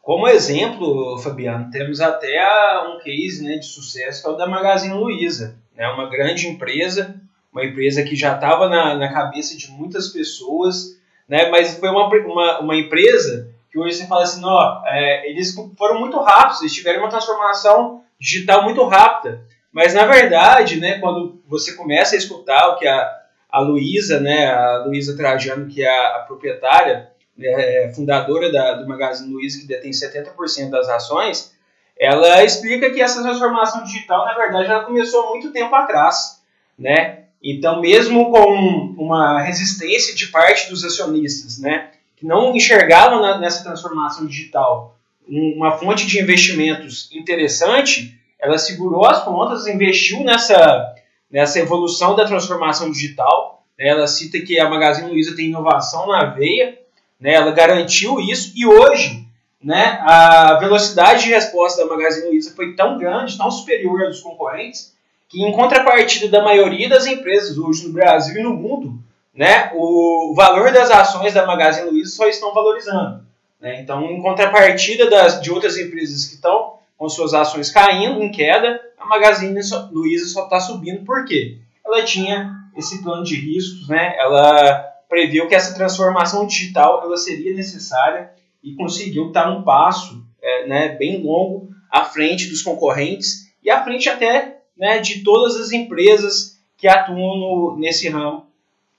Como 0.00 0.26
exemplo, 0.26 1.18
Fabiano, 1.18 1.70
temos 1.70 2.00
até 2.00 2.42
um 2.88 2.98
case 2.98 3.44
né, 3.44 3.58
de 3.58 3.66
sucesso 3.66 4.22
que 4.22 4.28
é 4.28 4.32
o 4.32 4.36
da 4.36 4.46
Magazine 4.46 4.94
Luiza, 4.94 5.58
né, 5.76 5.86
uma 5.90 6.08
grande 6.08 6.48
empresa, 6.48 7.20
uma 7.52 7.62
empresa 7.62 8.02
que 8.02 8.16
já 8.16 8.34
estava 8.34 8.70
na, 8.70 8.94
na 8.94 9.12
cabeça 9.12 9.54
de 9.54 9.70
muitas 9.70 10.08
pessoas, 10.08 10.98
né, 11.28 11.50
mas 11.50 11.78
foi 11.78 11.90
uma, 11.90 12.08
uma, 12.08 12.60
uma 12.60 12.76
empresa 12.76 13.54
que 13.70 13.78
hoje 13.78 13.98
você 13.98 14.06
fala 14.06 14.22
assim, 14.22 14.40
ó, 14.42 14.82
é, 14.86 15.30
eles 15.30 15.54
foram 15.76 16.00
muito 16.00 16.18
rápidos, 16.22 16.62
eles 16.62 16.74
tiveram 16.74 17.00
uma 17.00 17.10
transformação 17.10 18.02
digital 18.18 18.64
muito 18.64 18.82
rápida, 18.86 19.44
mas 19.72 19.94
na 19.94 20.06
verdade, 20.06 20.80
né, 20.80 20.98
quando 20.98 21.40
você 21.46 21.74
começa 21.74 22.14
a 22.14 22.18
escutar 22.18 22.68
o 22.68 22.76
que 22.76 22.86
a, 22.86 23.18
a 23.50 23.60
Luísa, 23.60 24.20
né, 24.20 24.46
a 24.46 24.84
Luísa 24.86 25.16
Trajano, 25.16 25.68
que 25.68 25.82
é 25.82 25.88
a, 25.88 26.16
a 26.16 26.18
proprietária, 26.20 27.10
é, 27.40 27.92
fundadora 27.94 28.50
da, 28.50 28.74
do 28.74 28.88
Magazine 28.88 29.32
Luiza, 29.32 29.60
que 29.60 29.66
detém 29.66 29.90
70% 29.90 30.70
das 30.70 30.88
ações, 30.88 31.54
ela 31.98 32.44
explica 32.44 32.90
que 32.90 33.00
essa 33.00 33.22
transformação 33.22 33.82
digital, 33.84 34.24
na 34.24 34.34
verdade, 34.34 34.70
ela 34.70 34.84
começou 34.84 35.24
há 35.24 35.30
muito 35.30 35.52
tempo 35.52 35.74
atrás, 35.74 36.42
né? 36.78 37.24
Então, 37.42 37.80
mesmo 37.80 38.30
com 38.30 38.94
uma 38.98 39.40
resistência 39.40 40.14
de 40.14 40.26
parte 40.28 40.68
dos 40.68 40.84
acionistas, 40.84 41.58
né, 41.58 41.90
que 42.16 42.26
não 42.26 42.54
enxergavam 42.54 43.20
na, 43.20 43.38
nessa 43.38 43.62
transformação 43.62 44.26
digital 44.26 44.96
uma 45.28 45.72
fonte 45.72 46.06
de 46.06 46.20
investimentos 46.20 47.10
interessante, 47.12 48.18
ela 48.40 48.58
segurou 48.58 49.04
as 49.04 49.24
pontas, 49.24 49.66
investiu 49.66 50.20
nessa, 50.20 50.94
nessa 51.30 51.58
evolução 51.58 52.14
da 52.14 52.24
transformação 52.24 52.90
digital. 52.90 53.64
Né? 53.78 53.88
Ela 53.88 54.06
cita 54.06 54.38
que 54.40 54.58
a 54.58 54.68
Magazine 54.68 55.10
Luiza 55.10 55.34
tem 55.34 55.46
inovação 55.46 56.06
na 56.06 56.26
veia, 56.26 56.78
né? 57.20 57.34
ela 57.34 57.50
garantiu 57.50 58.20
isso 58.20 58.52
e 58.54 58.66
hoje 58.66 59.26
né, 59.62 59.98
a 60.02 60.54
velocidade 60.54 61.24
de 61.24 61.30
resposta 61.30 61.82
da 61.82 61.92
Magazine 61.92 62.28
Luiza 62.28 62.54
foi 62.54 62.74
tão 62.74 62.96
grande, 62.96 63.36
tão 63.36 63.50
superior 63.50 64.04
à 64.04 64.06
dos 64.06 64.20
concorrentes, 64.20 64.94
que 65.28 65.42
em 65.42 65.52
contrapartida 65.52 66.28
da 66.28 66.42
maioria 66.42 66.88
das 66.88 67.06
empresas 67.06 67.58
hoje 67.58 67.86
no 67.86 67.92
Brasil 67.92 68.40
e 68.40 68.42
no 68.42 68.54
mundo, 68.54 68.98
né, 69.34 69.70
o 69.74 70.32
valor 70.34 70.72
das 70.72 70.90
ações 70.90 71.34
da 71.34 71.44
Magazine 71.46 71.90
Luiza 71.90 72.14
só 72.14 72.26
estão 72.28 72.54
valorizando. 72.54 73.26
Né? 73.60 73.80
Então, 73.80 74.04
em 74.04 74.22
contrapartida 74.22 75.10
das, 75.10 75.40
de 75.40 75.50
outras 75.50 75.76
empresas 75.76 76.24
que 76.24 76.36
estão 76.36 76.77
com 76.98 77.08
suas 77.08 77.32
ações 77.32 77.70
caindo, 77.70 78.20
em 78.20 78.30
queda, 78.30 78.80
a 78.98 79.06
Magazine 79.06 79.58
Luiza 79.92 80.26
só 80.26 80.44
está 80.44 80.58
subindo. 80.58 81.04
Por 81.04 81.24
quê? 81.24 81.58
Ela 81.86 82.02
tinha 82.02 82.54
esse 82.76 83.02
plano 83.02 83.22
de 83.24 83.36
riscos, 83.36 83.88
né? 83.88 84.14
ela 84.18 84.84
previu 85.08 85.48
que 85.48 85.54
essa 85.54 85.74
transformação 85.74 86.46
digital 86.46 87.02
ela 87.02 87.16
seria 87.16 87.54
necessária 87.54 88.30
e 88.62 88.74
conseguiu 88.74 89.28
estar 89.28 89.48
um 89.50 89.62
passo 89.62 90.22
é, 90.42 90.66
né, 90.66 90.88
bem 90.90 91.22
longo 91.22 91.70
à 91.90 92.04
frente 92.04 92.48
dos 92.48 92.60
concorrentes 92.60 93.50
e 93.62 93.70
à 93.70 93.82
frente 93.82 94.08
até 94.08 94.60
né, 94.76 94.98
de 94.98 95.22
todas 95.22 95.56
as 95.56 95.72
empresas 95.72 96.58
que 96.76 96.86
atuam 96.86 97.36
no, 97.38 97.76
nesse 97.78 98.08
ramo 98.08 98.46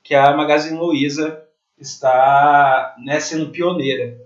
que 0.04 0.16
a 0.16 0.36
Magazine 0.36 0.78
Luiza 0.78 1.44
está 1.78 2.96
né, 2.98 3.20
sendo 3.20 3.50
pioneira. 3.50 4.18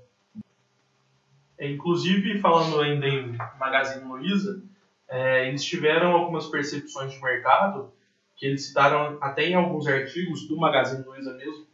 É, 1.63 1.71
inclusive, 1.71 2.39
falando 2.39 2.81
ainda 2.81 3.07
em 3.07 3.37
Magazine 3.57 4.03
Luiza, 4.03 4.61
é, 5.07 5.47
eles 5.47 5.63
tiveram 5.63 6.11
algumas 6.11 6.47
percepções 6.47 7.13
de 7.13 7.21
mercado 7.21 7.89
que 8.35 8.45
eles 8.45 8.65
citaram 8.65 9.17
até 9.21 9.45
em 9.45 9.53
alguns 9.53 9.87
artigos 9.87 10.45
do 10.45 10.57
Magazine 10.57 11.05
Luiza 11.05 11.33
mesmo, 11.35 11.65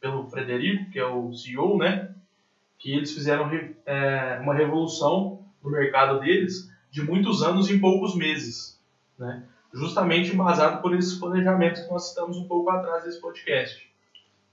pelo 0.00 0.26
Frederico, 0.26 0.90
que 0.90 0.98
é 0.98 1.04
o 1.04 1.32
CEO, 1.32 1.78
né? 1.78 2.12
Que 2.76 2.96
eles 2.96 3.12
fizeram 3.12 3.48
é, 3.86 4.40
uma 4.42 4.52
revolução 4.52 5.38
no 5.62 5.70
mercado 5.70 6.18
deles 6.18 6.68
de 6.90 7.00
muitos 7.02 7.40
anos 7.40 7.70
em 7.70 7.78
poucos 7.78 8.16
meses, 8.16 8.80
né? 9.16 9.44
Justamente 9.72 10.32
embasado 10.32 10.82
por 10.82 10.92
esses 10.96 11.14
planejamentos 11.14 11.82
que 11.82 11.90
nós 11.90 12.08
citamos 12.08 12.36
um 12.36 12.48
pouco 12.48 12.68
atrás 12.70 13.04
desse 13.04 13.20
podcast. 13.20 13.88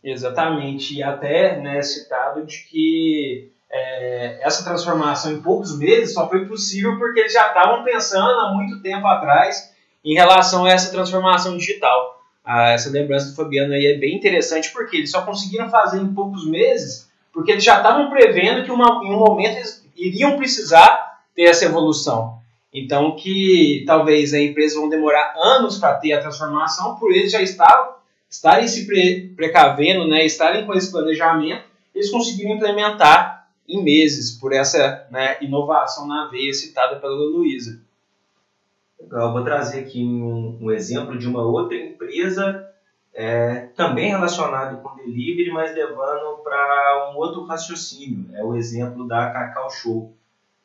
Exatamente, 0.04 0.98
e 0.98 1.02
até 1.02 1.60
né, 1.60 1.82
citado 1.82 2.46
de 2.46 2.64
que 2.66 3.52
é, 3.72 4.40
essa 4.42 4.64
transformação 4.64 5.32
em 5.32 5.42
poucos 5.42 5.78
meses 5.78 6.14
só 6.14 6.28
foi 6.28 6.46
possível 6.46 6.98
porque 6.98 7.22
eles 7.22 7.34
já 7.34 7.48
estavam 7.48 7.84
pensando 7.84 8.40
há 8.40 8.54
muito 8.54 8.82
tempo 8.82 9.08
atrás 9.08 9.74
em 10.04 10.14
relação 10.14 10.66
a 10.66 10.72
essa 10.72 10.92
transformação 10.92 11.56
digital. 11.56 12.22
Ah, 12.44 12.72
essa 12.72 12.90
lembrança 12.90 13.30
do 13.30 13.36
Fabiano 13.36 13.74
aí 13.74 13.86
é 13.86 13.98
bem 13.98 14.16
interessante 14.16 14.72
porque 14.72 14.98
eles 14.98 15.12
só 15.12 15.22
conseguiram 15.22 15.70
fazer 15.70 16.00
em 16.00 16.14
poucos 16.14 16.46
meses 16.46 17.10
porque 17.32 17.52
eles 17.52 17.64
já 17.64 17.78
estavam 17.78 18.10
prevendo 18.10 18.64
que 18.66 18.72
uma, 18.72 19.02
em 19.06 19.14
um 19.14 19.20
momento 19.20 19.56
eles 19.56 19.88
iriam 19.96 20.38
precisar 20.38 21.20
ter 21.34 21.44
essa 21.44 21.66
evolução. 21.66 22.40
Então 22.74 23.16
que 23.16 23.84
talvez 23.88 24.34
a 24.34 24.42
empresa 24.42 24.80
vão 24.80 24.90
demorar 24.90 25.34
anos 25.38 25.78
para 25.78 25.96
ter 25.96 26.14
a 26.14 26.22
transformação, 26.22 26.96
por 26.96 27.12
eles 27.12 27.32
já 27.32 27.42
estavam, 27.42 27.96
estarem 28.30 28.68
se 28.68 28.86
pre, 28.86 29.34
precavendo, 29.36 30.08
né, 30.08 30.26
estarem 30.26 30.66
com 30.66 30.74
esse 30.74 30.92
planejamento, 30.92 31.64
eles 31.94 32.10
conseguiram 32.10 32.56
implementar 32.56 33.41
em 33.68 33.84
meses 33.84 34.32
por 34.32 34.54
essa 34.54 35.08
né, 35.10 35.38
inovação 35.42 36.08
na 36.08 36.28
veia 36.28 36.54
citada 36.54 36.98
pela 36.98 37.14
Luísa. 37.14 37.80
Eu 39.00 39.32
vou 39.32 39.44
trazer 39.44 39.82
aqui 39.82 40.04
um, 40.04 40.58
um, 40.62 40.72
exemplo 40.72 41.18
de 41.18 41.28
uma 41.28 41.42
outra 41.42 41.76
empresa 41.76 42.68
é, 43.14 43.68
também 43.76 44.10
relacionada 44.10 44.78
com 44.78 44.96
delivery, 44.96 45.52
mas 45.52 45.74
levando 45.74 46.38
para 46.44 47.12
um 47.12 47.18
outro 47.18 47.44
raciocínio. 47.44 48.30
É 48.34 48.44
o 48.44 48.56
exemplo 48.56 49.08
da 49.08 49.32
Cacau 49.32 49.70
Show. 49.70 50.14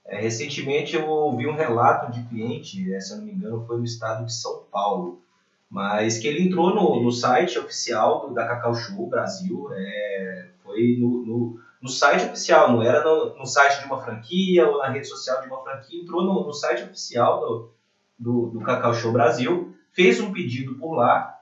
É, 0.04 0.20
recentemente 0.20 0.94
eu 0.94 1.08
ouvi 1.08 1.46
um 1.46 1.56
relato 1.56 2.12
de 2.12 2.22
cliente, 2.28 2.92
é, 2.94 3.00
se 3.00 3.12
eu 3.12 3.18
não 3.18 3.24
me 3.24 3.32
engano 3.32 3.64
foi 3.66 3.78
no 3.78 3.84
estado 3.84 4.24
de 4.24 4.32
São 4.32 4.62
Paulo, 4.70 5.20
mas 5.68 6.18
que 6.18 6.28
ele 6.28 6.46
entrou 6.46 6.72
no, 6.72 7.02
no 7.02 7.10
site 7.10 7.58
oficial 7.58 8.28
do, 8.28 8.34
da 8.34 8.46
Cacau 8.46 8.74
Show 8.74 9.08
Brasil, 9.08 9.68
é, 9.72 10.48
foi 10.62 10.96
no, 11.00 11.26
no, 11.26 11.60
no, 11.80 11.88
site 11.88 12.26
oficial, 12.26 12.72
não 12.72 12.82
era 12.82 13.04
no, 13.04 13.36
no, 13.36 13.46
site 13.46 13.80
de 13.80 13.86
uma 13.86 14.02
franquia 14.02 14.68
ou 14.68 14.78
na 14.78 14.88
rede 14.88 15.06
social 15.06 15.40
de 15.40 15.48
uma 15.48 15.62
franquia, 15.62 16.02
entrou 16.02 16.22
no, 16.22 16.52
site 16.52 16.84
oficial 16.84 17.40
do, 17.40 17.70
do, 18.18 18.46
do 18.48 18.60
Cacau 18.60 18.94
Show 18.94 19.12
Brasil, 19.12 19.74
fez 19.92 20.20
um 20.20 20.32
pedido 20.32 20.74
por 20.74 20.94
lá 20.94 21.38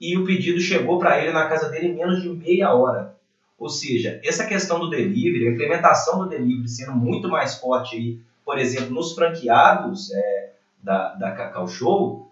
e 0.00 0.16
o 0.16 0.24
pedido 0.24 0.60
chegou 0.60 0.98
para 0.98 1.18
ele 1.20 1.32
na 1.32 1.48
casa 1.48 1.68
dele 1.68 1.88
em 1.88 1.94
menos 1.94 2.20
de 2.20 2.28
meia 2.28 2.72
hora. 2.72 3.14
Ou 3.58 3.68
seja, 3.68 4.20
essa 4.24 4.44
questão 4.44 4.80
do 4.80 4.90
delivery, 4.90 5.48
a 5.48 5.52
implementação 5.52 6.18
do 6.18 6.28
delivery 6.28 6.68
sendo 6.68 6.92
muito 6.92 7.28
mais 7.28 7.54
forte 7.54 7.96
aí, 7.96 8.20
por 8.44 8.58
exemplo, 8.58 8.92
nos 8.92 9.14
franqueados 9.14 10.12
é, 10.12 10.52
da, 10.82 11.14
da 11.14 11.30
Cacau 11.32 11.66
Show, 11.66 12.28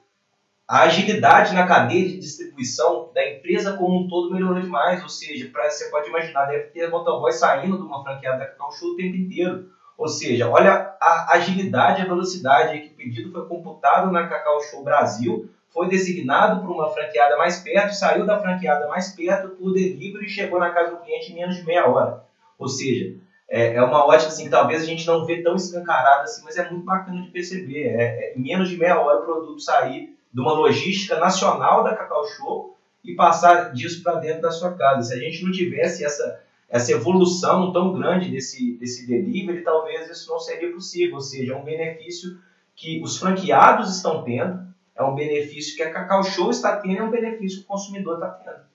a 0.73 0.85
agilidade 0.85 1.55
na 1.55 1.67
cadeia 1.67 2.09
de 2.09 2.17
distribuição 2.17 3.11
da 3.14 3.31
empresa 3.31 3.76
como 3.76 4.00
um 4.00 4.09
todo 4.09 4.33
melhorou 4.33 4.59
demais. 4.59 5.02
Ou 5.02 5.09
seja, 5.11 5.50
pra, 5.52 5.69
você 5.69 5.91
pode 5.91 6.09
imaginar, 6.09 6.47
deve 6.47 6.69
ter 6.69 6.88
motoboy 6.88 7.31
saindo 7.31 7.76
de 7.76 7.83
uma 7.83 8.02
franqueada 8.02 8.38
da 8.38 8.47
Cacau 8.47 8.73
Show 8.73 8.93
o 8.93 8.97
tempo 8.97 9.14
inteiro. 9.14 9.69
Ou 9.99 10.09
seja, 10.09 10.49
olha 10.49 10.97
a 10.99 11.37
agilidade 11.37 12.00
e 12.00 12.05
a 12.05 12.09
velocidade 12.09 12.81
que 12.81 12.87
o 12.87 12.97
pedido 12.97 13.31
foi 13.31 13.47
computado 13.47 14.11
na 14.11 14.26
Cacau 14.26 14.62
Show 14.62 14.83
Brasil, 14.83 15.50
foi 15.69 15.91
designado 15.91 16.62
por 16.62 16.71
uma 16.71 16.88
franqueada 16.88 17.37
mais 17.37 17.59
perto, 17.61 17.95
saiu 17.95 18.25
da 18.25 18.41
franqueada 18.41 18.88
mais 18.88 19.14
perto 19.14 19.50
por 19.50 19.75
delivery 19.75 20.25
e 20.25 20.31
chegou 20.31 20.59
na 20.59 20.71
casa 20.71 20.93
do 20.93 21.02
cliente 21.02 21.33
em 21.33 21.35
menos 21.35 21.57
de 21.57 21.67
meia 21.67 21.87
hora. 21.87 22.25
Ou 22.59 22.67
seja, 22.67 23.14
é, 23.47 23.75
é 23.75 23.83
uma 23.83 24.07
ótica 24.07 24.29
assim, 24.29 24.45
que 24.45 24.50
talvez 24.50 24.81
a 24.81 24.87
gente 24.87 25.07
não 25.07 25.26
vê 25.26 25.43
tão 25.43 25.55
escancarada 25.55 26.23
assim, 26.23 26.43
mas 26.43 26.57
é 26.57 26.67
muito 26.71 26.87
bacana 26.87 27.21
de 27.21 27.29
perceber. 27.29 27.88
É, 27.88 28.33
é, 28.33 28.35
menos 28.38 28.71
de 28.71 28.79
meia 28.79 28.99
hora 28.99 29.19
o 29.19 29.25
produto 29.26 29.61
sair 29.61 30.12
de 30.32 30.40
uma 30.40 30.52
logística 30.52 31.18
nacional 31.18 31.84
da 31.84 31.94
Cacau 31.94 32.26
Show 32.26 32.78
e 33.04 33.14
passar 33.14 33.72
disso 33.72 34.02
para 34.02 34.20
dentro 34.20 34.42
da 34.42 34.50
sua 34.50 34.74
casa. 34.74 35.08
Se 35.08 35.14
a 35.14 35.18
gente 35.18 35.44
não 35.44 35.52
tivesse 35.52 36.04
essa, 36.04 36.40
essa 36.68 36.92
evolução 36.92 37.72
tão 37.72 37.92
grande 37.92 38.30
desse, 38.30 38.76
desse 38.78 39.06
delivery, 39.06 39.62
talvez 39.62 40.08
isso 40.08 40.30
não 40.30 40.38
seria 40.38 40.72
possível. 40.72 41.16
Ou 41.16 41.20
seja, 41.20 41.52
é 41.52 41.56
um 41.56 41.64
benefício 41.64 42.38
que 42.74 43.02
os 43.02 43.18
franqueados 43.18 43.94
estão 43.94 44.22
tendo, 44.22 44.62
é 44.94 45.02
um 45.02 45.14
benefício 45.14 45.76
que 45.76 45.82
a 45.82 45.92
Cacau 45.92 46.22
Show 46.22 46.50
está 46.50 46.76
tendo, 46.76 46.98
é 46.98 47.02
um 47.02 47.10
benefício 47.10 47.58
que 47.58 47.64
o 47.64 47.68
consumidor 47.68 48.14
está 48.14 48.28
tendo. 48.28 48.72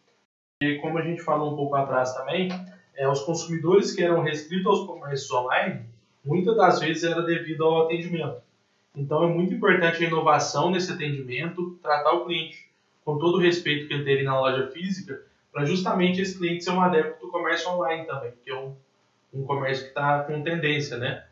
E 0.61 0.79
como 0.79 0.97
a 0.97 1.01
gente 1.03 1.21
falou 1.21 1.53
um 1.53 1.55
pouco 1.55 1.75
atrás 1.75 2.13
também, 2.13 2.49
é, 2.95 3.07
os 3.07 3.21
consumidores 3.21 3.93
que 3.93 4.03
eram 4.03 4.21
restritos 4.21 4.65
aos 4.65 4.87
comércios 4.87 5.31
online, 5.31 5.85
muitas 6.25 6.57
das 6.57 6.79
vezes 6.79 7.03
era 7.03 7.21
devido 7.21 7.63
ao 7.63 7.85
atendimento. 7.85 8.41
Então 8.97 9.23
é 9.23 9.27
muito 9.27 9.53
importante 9.53 10.03
a 10.03 10.07
inovação 10.07 10.71
nesse 10.71 10.91
atendimento, 10.91 11.77
tratar 11.83 12.13
o 12.13 12.25
cliente 12.25 12.67
com 13.05 13.17
todo 13.17 13.37
o 13.37 13.39
respeito 13.39 13.87
que 13.87 13.93
ele 13.93 14.03
teve 14.03 14.23
na 14.23 14.39
loja 14.39 14.67
física, 14.67 15.21
para 15.53 15.65
justamente 15.65 16.19
esse 16.19 16.37
cliente 16.37 16.63
ser 16.63 16.71
um 16.71 16.81
adepto 16.81 17.25
do 17.25 17.31
comércio 17.31 17.69
online 17.69 18.05
também, 18.05 18.33
que 18.43 18.49
é 18.49 18.55
um, 18.55 18.75
um 19.33 19.45
comércio 19.45 19.83
que 19.83 19.89
está 19.89 20.23
com 20.23 20.41
tendência, 20.41 20.97
né? 20.97 21.23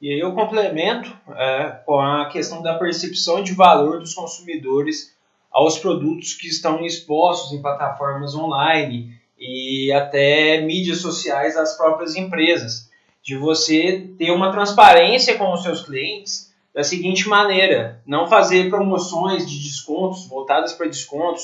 E 0.00 0.12
aí 0.12 0.20
eu 0.20 0.32
complemento 0.32 1.12
é, 1.30 1.82
com 1.84 2.00
a 2.00 2.28
questão 2.30 2.62
da 2.62 2.78
percepção 2.78 3.42
de 3.42 3.52
valor 3.52 3.98
dos 3.98 4.14
consumidores 4.14 5.16
aos 5.50 5.76
produtos 5.78 6.34
que 6.34 6.46
estão 6.46 6.86
expostos 6.86 7.52
em 7.52 7.60
plataformas 7.60 8.34
online 8.34 9.18
e 9.36 9.92
até 9.92 10.60
mídias 10.60 10.98
sociais 10.98 11.56
das 11.56 11.76
próprias 11.76 12.14
empresas. 12.14 12.87
De 13.22 13.36
você 13.36 14.10
ter 14.18 14.30
uma 14.30 14.50
transparência 14.50 15.36
com 15.36 15.52
os 15.52 15.62
seus 15.62 15.82
clientes 15.82 16.52
da 16.74 16.84
seguinte 16.84 17.28
maneira: 17.28 18.00
não 18.06 18.26
fazer 18.26 18.70
promoções 18.70 19.48
de 19.48 19.58
descontos 19.62 20.26
voltadas 20.26 20.72
para 20.72 20.86
descontos, 20.86 21.42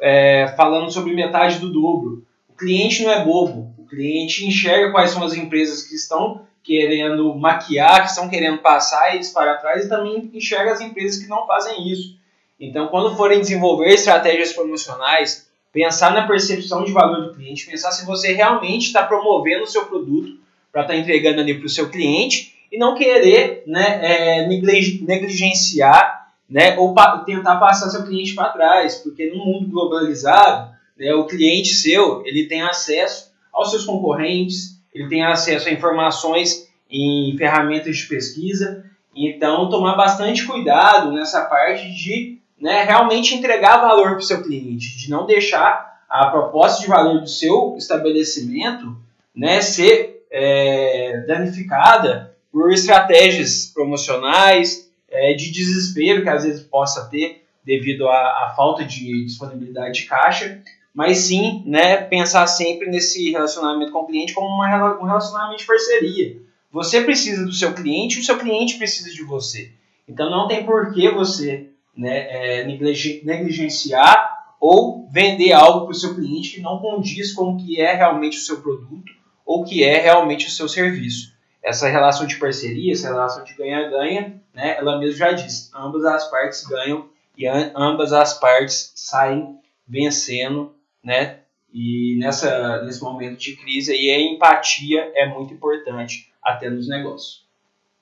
é, 0.00 0.52
falando 0.56 0.90
sobre 0.90 1.14
metade 1.14 1.58
do 1.58 1.72
dobro. 1.72 2.24
O 2.48 2.54
cliente 2.54 3.02
não 3.02 3.10
é 3.10 3.24
bobo, 3.24 3.74
o 3.78 3.84
cliente 3.84 4.46
enxerga 4.46 4.92
quais 4.92 5.10
são 5.10 5.24
as 5.24 5.34
empresas 5.34 5.82
que 5.82 5.94
estão 5.94 6.42
querendo 6.62 7.34
maquiar, 7.34 8.02
que 8.02 8.10
estão 8.10 8.28
querendo 8.28 8.58
passar 8.58 9.14
eles 9.14 9.30
para 9.30 9.56
trás 9.56 9.84
e 9.84 9.88
também 9.88 10.30
enxerga 10.32 10.72
as 10.72 10.80
empresas 10.80 11.22
que 11.22 11.28
não 11.28 11.46
fazem 11.46 11.88
isso. 11.88 12.16
Então, 12.58 12.88
quando 12.88 13.16
forem 13.16 13.40
desenvolver 13.40 13.88
estratégias 13.88 14.52
promocionais, 14.52 15.48
pensar 15.72 16.12
na 16.12 16.26
percepção 16.26 16.84
de 16.84 16.92
valor 16.92 17.22
do 17.22 17.34
cliente, 17.34 17.66
pensar 17.66 17.90
se 17.90 18.06
você 18.06 18.32
realmente 18.32 18.86
está 18.86 19.02
promovendo 19.02 19.64
o 19.64 19.68
seu 19.68 19.86
produto 19.86 20.33
para 20.74 20.82
estar 20.82 20.94
tá 20.94 20.98
entregando 20.98 21.40
ali 21.40 21.54
para 21.54 21.66
o 21.66 21.70
seu 21.70 21.88
cliente 21.88 22.52
e 22.70 22.76
não 22.76 22.96
querer 22.96 23.62
né, 23.64 24.00
é, 24.02 24.48
negligenciar 24.48 26.32
né, 26.50 26.76
ou 26.76 26.92
pa 26.92 27.18
tentar 27.18 27.56
passar 27.58 27.88
seu 27.90 28.04
cliente 28.04 28.34
para 28.34 28.48
trás, 28.48 28.96
porque 28.96 29.30
no 29.30 29.44
mundo 29.44 29.68
globalizado, 29.68 30.74
né, 30.98 31.14
o 31.14 31.26
cliente 31.26 31.74
seu 31.74 32.26
ele 32.26 32.48
tem 32.48 32.60
acesso 32.62 33.32
aos 33.52 33.70
seus 33.70 33.84
concorrentes, 33.84 34.80
ele 34.92 35.08
tem 35.08 35.24
acesso 35.24 35.68
a 35.68 35.72
informações 35.72 36.68
em 36.90 37.36
ferramentas 37.38 37.96
de 37.96 38.06
pesquisa. 38.06 38.84
Então, 39.14 39.70
tomar 39.70 39.94
bastante 39.94 40.44
cuidado 40.44 41.12
nessa 41.12 41.42
parte 41.42 41.88
de 41.94 42.40
né, 42.60 42.82
realmente 42.82 43.32
entregar 43.32 43.80
valor 43.80 44.10
para 44.10 44.18
o 44.18 44.22
seu 44.22 44.42
cliente, 44.42 44.98
de 44.98 45.08
não 45.08 45.24
deixar 45.24 46.02
a 46.08 46.26
proposta 46.26 46.82
de 46.82 46.88
valor 46.88 47.20
do 47.20 47.28
seu 47.28 47.76
estabelecimento 47.78 48.96
né, 49.34 49.60
ser 49.60 50.13
é, 50.30 51.24
danificada 51.26 52.34
por 52.52 52.72
estratégias 52.72 53.70
promocionais, 53.74 54.90
é, 55.10 55.34
de 55.34 55.50
desespero 55.50 56.22
que 56.22 56.28
às 56.28 56.44
vezes 56.44 56.62
possa 56.62 57.08
ter 57.08 57.44
devido 57.64 58.08
à, 58.08 58.46
à 58.46 58.54
falta 58.56 58.84
de 58.84 59.24
disponibilidade 59.24 60.00
de 60.00 60.06
caixa 60.06 60.62
mas 60.94 61.18
sim 61.18 61.64
né, 61.66 61.96
pensar 61.96 62.46
sempre 62.46 62.88
nesse 62.88 63.32
relacionamento 63.32 63.90
com 63.90 64.02
o 64.02 64.06
cliente 64.06 64.32
como 64.32 64.46
uma, 64.46 64.96
um 65.00 65.04
relacionamento 65.04 65.58
de 65.58 65.66
parceria. 65.66 66.36
Você 66.70 67.02
precisa 67.02 67.44
do 67.44 67.52
seu 67.52 67.74
cliente 67.74 68.16
e 68.16 68.20
o 68.20 68.24
seu 68.24 68.38
cliente 68.38 68.78
precisa 68.78 69.10
de 69.10 69.24
você. 69.24 69.72
Então 70.08 70.30
não 70.30 70.46
tem 70.46 70.64
por 70.64 70.94
que 70.94 71.10
você 71.10 71.70
né, 71.96 72.60
é, 72.60 72.64
negligenciar 72.64 74.54
ou 74.60 75.08
vender 75.10 75.52
algo 75.52 75.86
para 75.86 75.92
o 75.92 75.94
seu 75.94 76.14
cliente 76.14 76.52
que 76.54 76.60
não 76.60 76.78
condiz 76.78 77.32
com 77.32 77.52
o 77.52 77.56
que 77.56 77.80
é 77.80 77.94
realmente 77.94 78.38
o 78.38 78.40
seu 78.40 78.60
produto 78.60 79.12
ou 79.44 79.64
que 79.64 79.84
é 79.84 80.00
realmente 80.00 80.46
o 80.46 80.50
seu 80.50 80.68
serviço. 80.68 81.34
Essa 81.62 81.88
relação 81.88 82.26
de 82.26 82.36
parceria, 82.36 82.92
essa 82.92 83.08
relação 83.08 83.42
de 83.44 83.54
ganha-ganha, 83.54 84.40
né, 84.52 84.76
ela 84.76 84.98
mesmo 84.98 85.16
já 85.16 85.32
disse, 85.32 85.70
ambas 85.74 86.04
as 86.04 86.30
partes 86.30 86.64
ganham 86.66 87.08
e 87.36 87.46
ambas 87.46 88.12
as 88.12 88.38
partes 88.38 88.92
saem 88.94 89.58
vencendo 89.86 90.74
né? 91.04 91.40
E 91.72 92.16
nessa, 92.18 92.82
nesse 92.82 93.02
momento 93.02 93.38
de 93.38 93.56
crise 93.56 93.92
aí, 93.92 94.10
a 94.10 94.20
empatia 94.20 95.12
é 95.14 95.28
muito 95.28 95.52
importante 95.52 96.32
até 96.42 96.70
nos 96.70 96.88
negócios. 96.88 97.44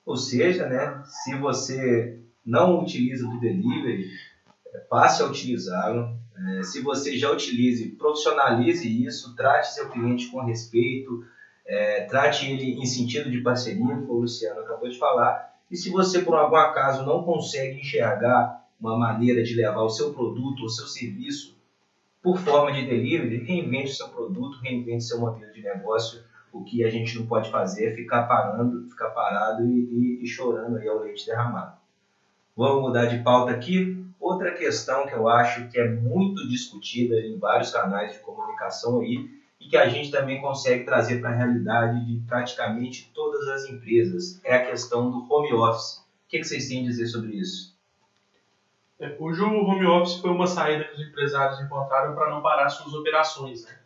Ou 0.05 0.15
seja, 0.15 0.67
né, 0.67 1.03
se 1.05 1.35
você 1.35 2.19
não 2.45 2.81
utiliza 2.81 3.27
do 3.27 3.39
delivery, 3.39 4.09
é, 4.73 4.77
passe 4.79 5.21
a 5.21 5.25
utilizá-lo. 5.25 6.17
É, 6.35 6.63
se 6.63 6.81
você 6.81 7.17
já 7.17 7.31
utilize, 7.31 7.89
profissionalize 7.89 9.05
isso, 9.05 9.35
trate 9.35 9.73
seu 9.73 9.89
cliente 9.89 10.27
com 10.27 10.43
respeito, 10.43 11.25
é, 11.65 12.01
trate 12.05 12.49
ele 12.49 12.73
em 12.73 12.85
sentido 12.85 13.29
de 13.29 13.41
parceria, 13.41 13.95
como 13.95 14.13
o 14.13 14.21
Luciano 14.21 14.61
acabou 14.61 14.89
de 14.89 14.97
falar. 14.97 15.53
E 15.69 15.77
se 15.77 15.89
você, 15.89 16.21
por 16.21 16.35
algum 16.35 16.55
acaso, 16.55 17.05
não 17.05 17.23
consegue 17.23 17.79
enxergar 17.79 18.63
uma 18.79 18.97
maneira 18.97 19.43
de 19.43 19.55
levar 19.55 19.81
o 19.81 19.89
seu 19.89 20.13
produto, 20.13 20.65
o 20.65 20.69
seu 20.69 20.87
serviço 20.87 21.53
por 22.21 22.37
forma 22.37 22.71
de 22.71 22.85
delivery, 22.85 23.43
reinvente 23.43 23.91
o 23.91 23.95
seu 23.95 24.07
produto, 24.07 24.59
reinvente 24.61 25.03
seu 25.03 25.19
modelo 25.19 25.51
de 25.51 25.61
negócio. 25.61 26.23
O 26.53 26.63
que 26.63 26.83
a 26.83 26.89
gente 26.89 27.19
não 27.19 27.25
pode 27.25 27.51
fazer 27.51 27.87
é 27.87 27.95
ficar 27.95 28.23
parando, 28.23 28.89
ficar 28.89 29.09
parado 29.09 29.65
e, 29.65 30.19
e, 30.19 30.23
e 30.23 30.27
chorando 30.27 30.77
aí 30.77 30.87
ao 30.87 30.99
leite 30.99 31.25
derramado. 31.25 31.73
Vamos 32.55 32.81
mudar 32.81 33.07
de 33.07 33.21
pauta 33.23 33.51
aqui. 33.51 34.02
Outra 34.23 34.53
questão 34.53 35.05
que 35.05 35.13
eu 35.13 35.27
acho 35.27 35.67
que 35.67 35.77
é 35.77 35.89
muito 35.89 36.47
discutida 36.47 37.19
em 37.19 37.37
vários 37.37 37.71
canais 37.71 38.13
de 38.13 38.19
comunicação 38.19 39.01
aí 39.01 39.29
e 39.59 39.67
que 39.67 39.75
a 39.75 39.89
gente 39.89 40.11
também 40.11 40.39
consegue 40.39 40.85
trazer 40.85 41.19
para 41.19 41.31
a 41.31 41.35
realidade 41.35 42.05
de 42.05 42.25
praticamente 42.25 43.11
todas 43.13 43.45
as 43.49 43.65
empresas 43.69 44.39
é 44.45 44.55
a 44.55 44.65
questão 44.65 45.11
do 45.11 45.27
home 45.29 45.53
office. 45.53 45.97
O 45.97 46.29
que, 46.29 46.37
que 46.37 46.45
vocês 46.45 46.69
têm 46.69 46.85
a 46.85 46.87
dizer 46.87 47.07
sobre 47.07 47.33
isso? 47.33 47.77
É, 48.97 49.13
hoje 49.19 49.41
o 49.41 49.65
home 49.65 49.85
office 49.85 50.21
foi 50.21 50.31
uma 50.31 50.47
saída 50.47 50.85
que 50.85 50.93
os 50.93 51.05
empresários 51.05 51.59
encontraram 51.59 52.15
para 52.15 52.29
não 52.29 52.41
parar 52.41 52.69
suas 52.69 52.93
operações. 52.93 53.65
Né? 53.65 53.77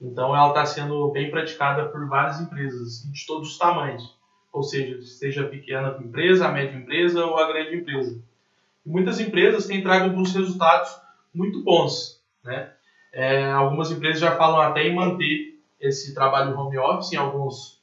Então 0.00 0.34
ela 0.34 0.48
está 0.48 0.64
sendo 0.64 1.10
bem 1.10 1.30
praticada 1.30 1.90
por 1.90 2.08
várias 2.08 2.40
empresas 2.40 3.02
de 3.12 3.26
todos 3.26 3.50
os 3.50 3.58
tamanhos, 3.58 4.16
ou 4.50 4.62
seja, 4.62 5.02
seja 5.02 5.42
a 5.42 5.48
pequena 5.48 5.94
empresa, 6.00 6.48
a 6.48 6.52
média 6.52 6.74
empresa 6.74 7.22
ou 7.26 7.36
a 7.36 7.46
grande 7.46 7.76
empresa. 7.76 8.26
Muitas 8.88 9.20
empresas 9.20 9.66
têm 9.66 9.82
trago 9.82 10.06
alguns 10.06 10.32
resultados 10.34 10.98
muito 11.34 11.62
bons. 11.62 12.22
Né? 12.42 12.72
É, 13.12 13.50
algumas 13.50 13.90
empresas 13.90 14.18
já 14.18 14.34
falam 14.34 14.60
até 14.60 14.82
em 14.82 14.94
manter 14.94 15.60
esse 15.78 16.14
trabalho 16.14 16.58
home 16.58 16.78
office 16.78 17.12
em 17.12 17.16
alguns 17.16 17.78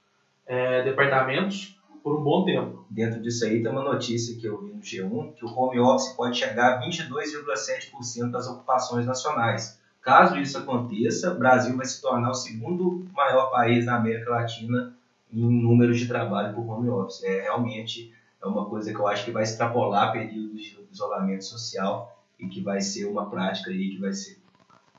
é, 0.48 0.82
departamentos, 0.82 1.80
por 2.04 2.20
um 2.20 2.24
bom 2.24 2.44
tempo. 2.44 2.86
Dentro 2.89 3.22
disso 3.22 3.46
aí 3.46 3.62
tem 3.62 3.72
uma 3.72 3.84
notícia 3.84 4.36
que 4.36 4.48
eu 4.48 4.60
vi 4.62 4.74
no 4.74 4.80
G1, 4.80 5.36
que 5.36 5.46
o 5.46 5.48
home 5.48 5.80
office 5.80 6.13
pode 6.13 6.38
chegar 6.38 6.74
a 6.74 6.82
22,7% 6.82 8.32
das 8.32 8.48
ocupações 8.48 9.06
nacionais. 9.06 9.80
Caso 10.02 10.38
isso 10.38 10.58
aconteça, 10.58 11.32
o 11.32 11.38
Brasil 11.38 11.76
vai 11.78 11.86
se 11.86 12.02
tornar 12.02 12.32
o 12.32 12.36
segundo 12.36 13.06
maior 13.13 13.52
país 13.52 13.86
na 13.86 13.98
América 13.98 14.32
Latina 14.32 14.96
em 15.32 15.62
número 15.62 15.94
de 15.94 16.08
trabalho 16.08 16.54
por 16.54 16.68
home 16.68 16.89
office. 16.89 17.24
É 17.24 17.41
realmente 17.41 18.12
é 18.41 18.48
uma 18.48 18.65
coisa 18.65 18.91
que 18.91 19.00
eu 19.00 19.08
acho 19.08 19.26
que 19.26 19.32
vai 19.32 19.44
extrapolar 19.44 20.12
períodos 20.12 20.62
de 20.62 20.85
isolamento 20.95 21.45
social 21.45 22.19
e 22.39 22.47
que 22.47 22.62
vai 22.62 22.81
ser 22.81 23.05
uma 23.05 23.29
prática 23.29 23.69
aí 23.69 23.91
que 23.91 23.97
vai 23.99 24.13
ser 24.13 24.38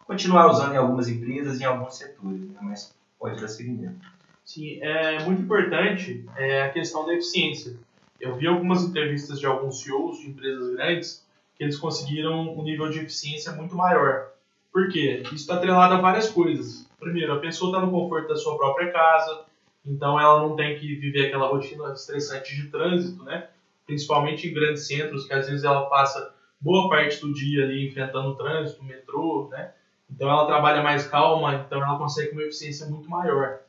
continuar 0.07 0.49
usando 0.49 0.75
em 0.75 0.77
algumas 0.77 1.09
empresas 1.09 1.61
em 1.61 1.65
alguns 1.65 1.97
setores, 1.97 2.49
né? 2.51 2.59
mas 2.63 2.95
pode 3.19 3.51
seguimento. 3.51 4.07
Sim, 4.45 4.79
é 4.81 5.23
muito 5.25 5.43
importante 5.43 6.25
é, 6.37 6.63
a 6.63 6.71
questão 6.71 7.05
da 7.05 7.15
eficiência. 7.15 7.77
Eu 8.21 8.37
vi 8.37 8.47
algumas 8.47 8.85
entrevistas 8.85 9.41
de 9.41 9.47
alguns 9.47 9.83
CEOs 9.83 10.21
de 10.21 10.29
empresas 10.29 10.75
grandes 10.75 11.27
que 11.57 11.65
eles 11.65 11.77
conseguiram 11.77 12.57
um 12.57 12.63
nível 12.63 12.89
de 12.89 13.01
eficiência 13.01 13.53
muito 13.53 13.75
maior. 13.75 14.29
Por 14.73 14.89
quê? 14.89 15.23
Isso 15.25 15.35
está 15.35 15.57
atrelado 15.57 15.95
a 15.95 16.01
várias 16.01 16.31
coisas. 16.31 16.89
Primeiro, 17.01 17.33
a 17.33 17.41
pessoa 17.41 17.71
está 17.71 17.85
no 17.85 17.91
conforto 17.91 18.29
da 18.29 18.37
sua 18.37 18.57
própria 18.57 18.93
casa, 18.93 19.45
então 19.85 20.19
ela 20.21 20.41
não 20.41 20.55
tem 20.55 20.79
que 20.79 20.95
viver 20.95 21.27
aquela 21.27 21.49
rotina 21.49 21.93
estressante 21.93 22.55
de 22.55 22.69
trânsito, 22.69 23.23
né? 23.25 23.49
Principalmente 23.87 24.49
em 24.49 24.55
grandes 24.55 24.87
centros, 24.87 25.27
que 25.27 25.33
às 25.33 25.49
vezes 25.49 25.65
ela 25.65 25.87
passa 25.87 26.35
boa 26.61 26.89
parte 26.89 27.21
do 27.21 27.33
dia 27.33 27.65
ali 27.65 27.89
enfrentando 27.89 28.31
o 28.31 28.35
trânsito, 28.35 28.83
o 28.83 28.85
metrô, 28.85 29.49
né? 29.51 29.73
Então 30.11 30.29
ela 30.29 30.47
trabalha 30.47 30.83
mais 30.83 31.07
calma, 31.07 31.55
então 31.55 31.83
ela 31.83 31.99
consegue 31.99 32.33
uma 32.33 32.43
eficiência 32.43 32.87
muito 32.87 33.09
maior. 33.09 33.61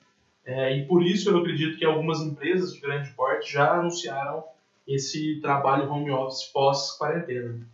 É, 0.46 0.78
e 0.78 0.86
por 0.86 1.04
isso 1.06 1.30
eu 1.30 1.38
acredito 1.38 1.78
que 1.78 1.86
algumas 1.86 2.22
empresas 2.22 2.74
de 2.74 2.80
grande 2.80 3.10
porte 3.12 3.52
já 3.52 3.74
anunciaram 3.74 4.44
esse 4.88 5.42
trabalho 5.42 5.92
home 5.92 6.10
office 6.12 6.44
pós-quarentena. 6.54 7.68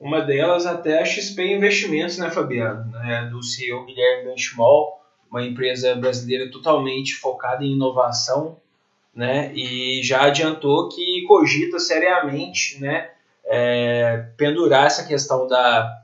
Uma 0.00 0.20
delas 0.20 0.66
até 0.66 1.00
a 1.00 1.04
XP 1.04 1.54
Investimentos, 1.54 2.18
né, 2.18 2.28
Fabiano? 2.28 2.90
Né, 2.90 3.28
do 3.30 3.40
CEO 3.40 3.86
Guilherme 3.86 4.30
Benchimol, 4.30 5.00
uma 5.30 5.44
empresa 5.44 5.94
brasileira 5.94 6.50
totalmente 6.50 7.14
focada 7.14 7.64
em 7.64 7.74
inovação, 7.74 8.60
né, 9.14 9.52
e 9.54 10.02
já 10.02 10.22
adiantou 10.22 10.88
que 10.88 11.24
cogita 11.26 11.78
seriamente, 11.78 12.80
né, 12.80 13.10
é, 13.44 14.24
pendurar 14.36 14.86
essa 14.86 15.06
questão 15.06 15.46
da, 15.46 16.02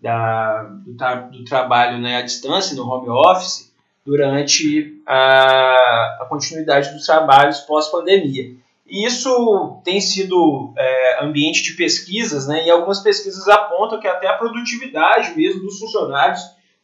da, 0.00 0.62
do, 0.84 1.30
do 1.30 1.44
trabalho 1.44 1.98
né, 1.98 2.16
à 2.16 2.22
distância, 2.22 2.76
no 2.76 2.88
home 2.88 3.08
office, 3.08 3.72
durante 4.04 5.00
a, 5.06 6.22
a 6.22 6.26
continuidade 6.28 6.92
dos 6.92 7.04
trabalhos 7.04 7.60
pós-pandemia. 7.60 8.56
E 8.88 9.04
isso 9.04 9.82
tem 9.84 10.00
sido 10.00 10.72
é, 10.78 11.22
ambiente 11.22 11.62
de 11.62 11.74
pesquisas, 11.74 12.48
né? 12.48 12.66
E 12.66 12.70
algumas 12.70 13.00
pesquisas 13.00 13.46
apontam 13.46 14.00
que 14.00 14.08
até 14.08 14.26
a 14.26 14.38
produtividade 14.38 15.36
mesmo 15.36 15.60
dos 15.60 15.78
funcionários 15.78 16.40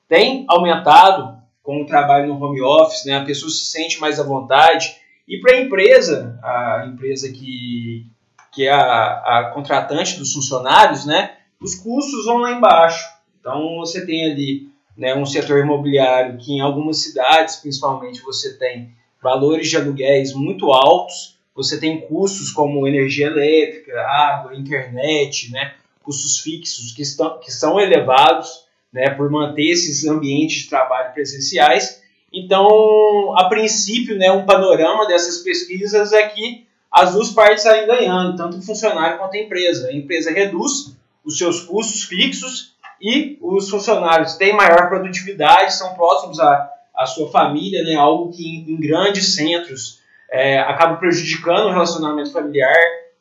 tem 0.07 0.45
aumentado 0.49 1.39
com 1.63 1.81
o 1.81 1.87
trabalho 1.87 2.27
no 2.27 2.45
home 2.45 2.61
office, 2.61 3.07
né? 3.07 3.17
A 3.17 3.25
pessoa 3.25 3.51
se 3.51 3.65
sente 3.65 3.99
mais 3.99 4.21
à 4.21 4.23
vontade. 4.23 4.95
E 5.27 5.41
para 5.41 5.57
a 5.57 5.61
empresa, 5.61 6.39
a 6.43 6.87
empresa 6.87 7.31
que, 7.33 8.07
que 8.53 8.67
é 8.67 8.73
a, 8.73 9.39
a 9.39 9.51
contratante 9.55 10.19
dos 10.19 10.33
funcionários, 10.33 11.07
né? 11.07 11.37
Os 11.61 11.75
custos 11.75 12.27
vão 12.27 12.39
lá 12.39 12.53
embaixo. 12.53 13.05
Então 13.41 13.79
você 13.79 14.05
tem 14.05 14.31
ali 14.31 14.69
né, 14.97 15.15
um 15.15 15.25
setor 15.25 15.61
imobiliário 15.61 16.39
que 16.39 16.53
em 16.53 16.61
algumas 16.61 16.99
cidades, 16.99 17.57
principalmente, 17.57 18.21
você 18.23 18.59
tem 18.59 18.93
valores 19.23 19.69
de 19.69 19.77
aluguéis 19.77 20.35
muito 20.35 20.71
altos 20.73 21.35
você 21.55 21.79
tem 21.79 22.01
custos 22.01 22.51
como 22.51 22.87
energia 22.87 23.29
elétrica, 23.29 24.01
água, 24.01 24.57
internet, 24.57 25.53
né? 25.53 25.75
custos 26.03 26.41
fixos 26.41 26.93
que, 26.93 27.03
estão, 27.03 27.39
que 27.39 27.51
são 27.51 27.81
elevados 27.81 28.65
né, 28.93 29.11
por 29.11 29.31
manter 29.31 29.71
esses 29.71 30.05
ambientes 30.07 30.65
de 30.65 30.69
trabalho 30.69 31.15
presenciais. 31.15 32.03
Então, 32.35 33.37
a 33.37 33.49
princípio, 33.49 34.19
né, 34.19 34.31
um 34.33 34.45
panorama 34.45 35.07
dessas 35.07 35.39
pesquisas 35.39 36.13
é 36.13 36.27
que 36.29 36.67
as 36.91 37.13
duas 37.13 37.31
partes 37.31 37.63
saem 37.63 37.87
ganhando, 37.87 38.37
tanto 38.37 38.59
o 38.59 38.63
funcionário 38.63 39.19
quanto 39.19 39.37
a 39.37 39.41
empresa. 39.41 39.89
A 39.89 39.93
empresa 39.93 40.33
reduz 40.33 40.97
os 41.25 41.39
seus 41.39 41.61
custos 41.61 42.03
fixos 42.03 42.75
e 43.01 43.39
os 43.41 43.69
funcionários 43.69 44.35
têm 44.35 44.53
maior 44.53 44.89
produtividade, 44.89 45.75
são 45.75 45.95
próximos 45.95 46.41
à, 46.41 46.71
à 46.95 47.07
sua 47.07 47.31
família, 47.31 47.83
né, 47.85 47.95
algo 47.95 48.33
que 48.33 48.45
em, 48.45 48.73
em 48.73 48.81
grandes 48.81 49.35
centros 49.35 50.01
é, 50.31 50.59
acaba 50.59 50.97
prejudicando 50.97 51.67
o 51.67 51.73
relacionamento 51.73 52.33
familiar 52.33 52.77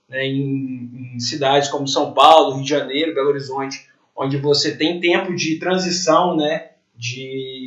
né, 0.09 0.25
em, 0.25 1.13
em, 1.15 1.19
cidades 1.19 1.69
como 1.69 1.87
São 1.87 2.13
Paulo, 2.13 2.55
Rio 2.55 2.63
de 2.63 2.69
Janeiro, 2.69 3.13
Belo 3.13 3.29
Horizonte, 3.29 3.87
onde 4.15 4.37
você 4.37 4.75
tem 4.75 4.99
tempo 4.99 5.35
de 5.35 5.59
transição 5.59 6.35
né, 6.35 6.69
de, 6.95 7.62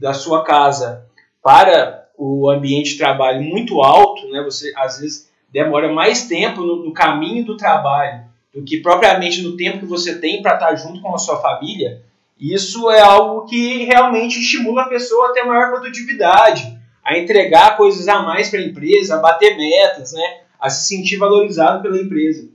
da 0.00 0.14
sua 0.14 0.44
casa 0.44 1.06
para 1.42 2.08
o 2.16 2.50
ambiente 2.50 2.92
de 2.92 2.98
trabalho 2.98 3.42
muito 3.42 3.82
alto, 3.82 4.28
né, 4.30 4.42
você 4.42 4.72
às 4.76 5.00
vezes 5.00 5.30
demora 5.52 5.92
mais 5.92 6.26
tempo 6.26 6.60
no, 6.62 6.84
no 6.84 6.92
caminho 6.92 7.44
do 7.44 7.56
trabalho 7.56 8.24
do 8.52 8.62
que 8.62 8.78
propriamente 8.78 9.42
no 9.42 9.56
tempo 9.56 9.80
que 9.80 9.86
você 9.86 10.18
tem 10.18 10.40
para 10.40 10.54
estar 10.54 10.74
junto 10.76 11.00
com 11.00 11.14
a 11.14 11.18
sua 11.18 11.40
família, 11.40 12.02
isso 12.38 12.90
é 12.90 13.00
algo 13.00 13.46
que 13.46 13.84
realmente 13.84 14.38
estimula 14.38 14.82
a 14.82 14.88
pessoa 14.88 15.28
a 15.28 15.32
ter 15.32 15.44
maior 15.44 15.70
produtividade, 15.70 16.78
a 17.04 17.18
entregar 17.18 17.76
coisas 17.76 18.06
a 18.06 18.22
mais 18.22 18.48
para 18.48 18.60
a 18.60 18.64
empresa, 18.64 19.16
a 19.16 19.20
bater 19.20 19.56
metas, 19.56 20.12
né, 20.12 20.40
a 20.58 20.70
se 20.70 20.86
sentir 20.86 21.16
valorizado 21.16 21.82
pela 21.82 22.00
empresa. 22.00 22.48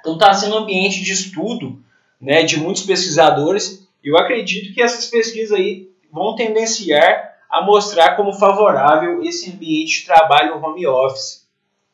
Então 0.00 0.14
está 0.14 0.32
sendo 0.32 0.54
um 0.54 0.58
ambiente 0.58 1.02
de 1.02 1.12
estudo 1.12 1.78
né, 2.20 2.42
de 2.42 2.58
muitos 2.58 2.82
pesquisadores 2.82 3.84
eu 4.04 4.18
acredito 4.18 4.74
que 4.74 4.82
essas 4.82 5.06
pesquisas 5.06 5.58
aí 5.58 5.88
vão 6.14 6.36
tendenciar 6.36 7.34
a 7.50 7.60
mostrar 7.62 8.14
como 8.14 8.32
favorável 8.32 9.20
esse 9.24 9.50
ambiente 9.50 10.00
de 10.00 10.06
trabalho 10.06 10.64
home 10.64 10.86
office. 10.86 11.44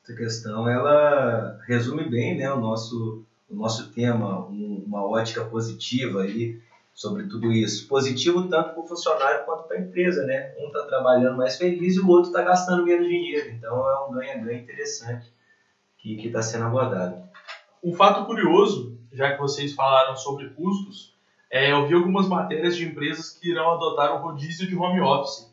Essa 0.04 0.14
questão 0.14 0.68
ela 0.68 1.58
resume 1.66 2.04
bem 2.04 2.36
né, 2.36 2.52
o, 2.52 2.60
nosso, 2.60 3.24
o 3.48 3.54
nosso 3.54 3.90
tema, 3.92 4.46
um, 4.46 4.84
uma 4.86 5.02
ótica 5.06 5.42
positiva 5.46 6.22
aí 6.22 6.60
sobre 6.92 7.28
tudo 7.28 7.50
isso. 7.50 7.88
Positivo 7.88 8.46
tanto 8.46 8.74
para 8.74 8.82
o 8.82 8.86
funcionário 8.86 9.44
quanto 9.46 9.64
para 9.64 9.78
a 9.78 9.80
empresa, 9.80 10.24
né? 10.24 10.54
Um 10.58 10.66
está 10.66 10.82
trabalhando 10.82 11.38
mais 11.38 11.56
feliz 11.56 11.96
e 11.96 12.00
o 12.00 12.08
outro 12.08 12.30
está 12.30 12.42
gastando 12.42 12.84
menos 12.84 13.08
dinheiro. 13.08 13.50
Então 13.50 13.88
é 13.88 14.04
um 14.06 14.12
ganha-ganha 14.12 14.60
interessante 14.60 15.32
que 15.96 16.26
está 16.26 16.42
sendo 16.42 16.64
abordado. 16.64 17.22
Um 17.82 17.94
fato 17.94 18.26
curioso, 18.26 18.98
já 19.12 19.32
que 19.32 19.40
vocês 19.40 19.72
falaram 19.72 20.14
sobre 20.16 20.50
custos, 20.50 21.09
é, 21.50 21.72
eu 21.72 21.86
vi 21.88 21.94
algumas 21.94 22.28
matérias 22.28 22.76
de 22.76 22.86
empresas 22.86 23.30
que 23.30 23.50
irão 23.50 23.72
adotar 23.72 24.14
o 24.14 24.22
rodízio 24.22 24.68
de 24.68 24.76
home 24.76 25.00
office. 25.00 25.50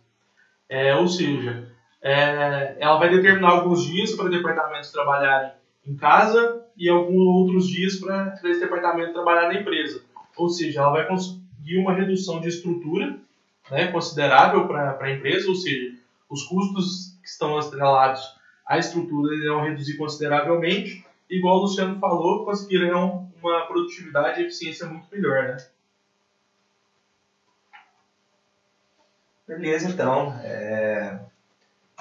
É, 0.69 0.95
ou 0.95 1.07
seja, 1.07 1.71
é, 2.01 2.75
ela 2.79 2.97
vai 2.97 3.10
determinar 3.10 3.49
alguns 3.49 3.83
dias 3.83 4.12
para 4.12 4.29
departamentos 4.29 4.91
trabalharem 4.91 5.51
em 5.86 5.95
casa 5.95 6.63
e 6.77 6.88
alguns 6.88 7.21
outros 7.21 7.67
dias 7.67 7.95
para 7.95 8.39
esse 8.43 8.60
departamento 8.60 9.13
trabalhar 9.13 9.47
na 9.47 9.60
empresa. 9.60 10.03
Ou 10.38 10.49
seja, 10.49 10.81
ela 10.81 10.91
vai 10.91 11.07
conseguir 11.07 11.79
uma 11.79 11.93
redução 11.93 12.39
de 12.39 12.49
estrutura 12.49 13.17
né, 13.71 13.88
considerável 13.91 14.67
para 14.67 14.97
a 15.01 15.12
empresa, 15.12 15.49
ou 15.49 15.55
seja, 15.55 15.97
os 16.29 16.43
custos 16.43 17.17
que 17.21 17.27
estão 17.27 17.57
atrelados 17.57 18.21
à 18.65 18.77
estrutura 18.77 19.36
irão 19.36 19.63
reduzir 19.63 19.97
consideravelmente, 19.97 21.03
igual 21.29 21.57
o 21.57 21.62
Luciano 21.62 21.99
falou, 21.99 22.45
conseguirão 22.45 23.31
uma 23.41 23.65
produtividade 23.65 24.41
e 24.41 24.45
eficiência 24.45 24.86
muito 24.86 25.07
melhor. 25.12 25.43
Né? 25.43 25.57
Beleza, 29.47 29.89
então. 29.89 30.33
É... 30.43 31.19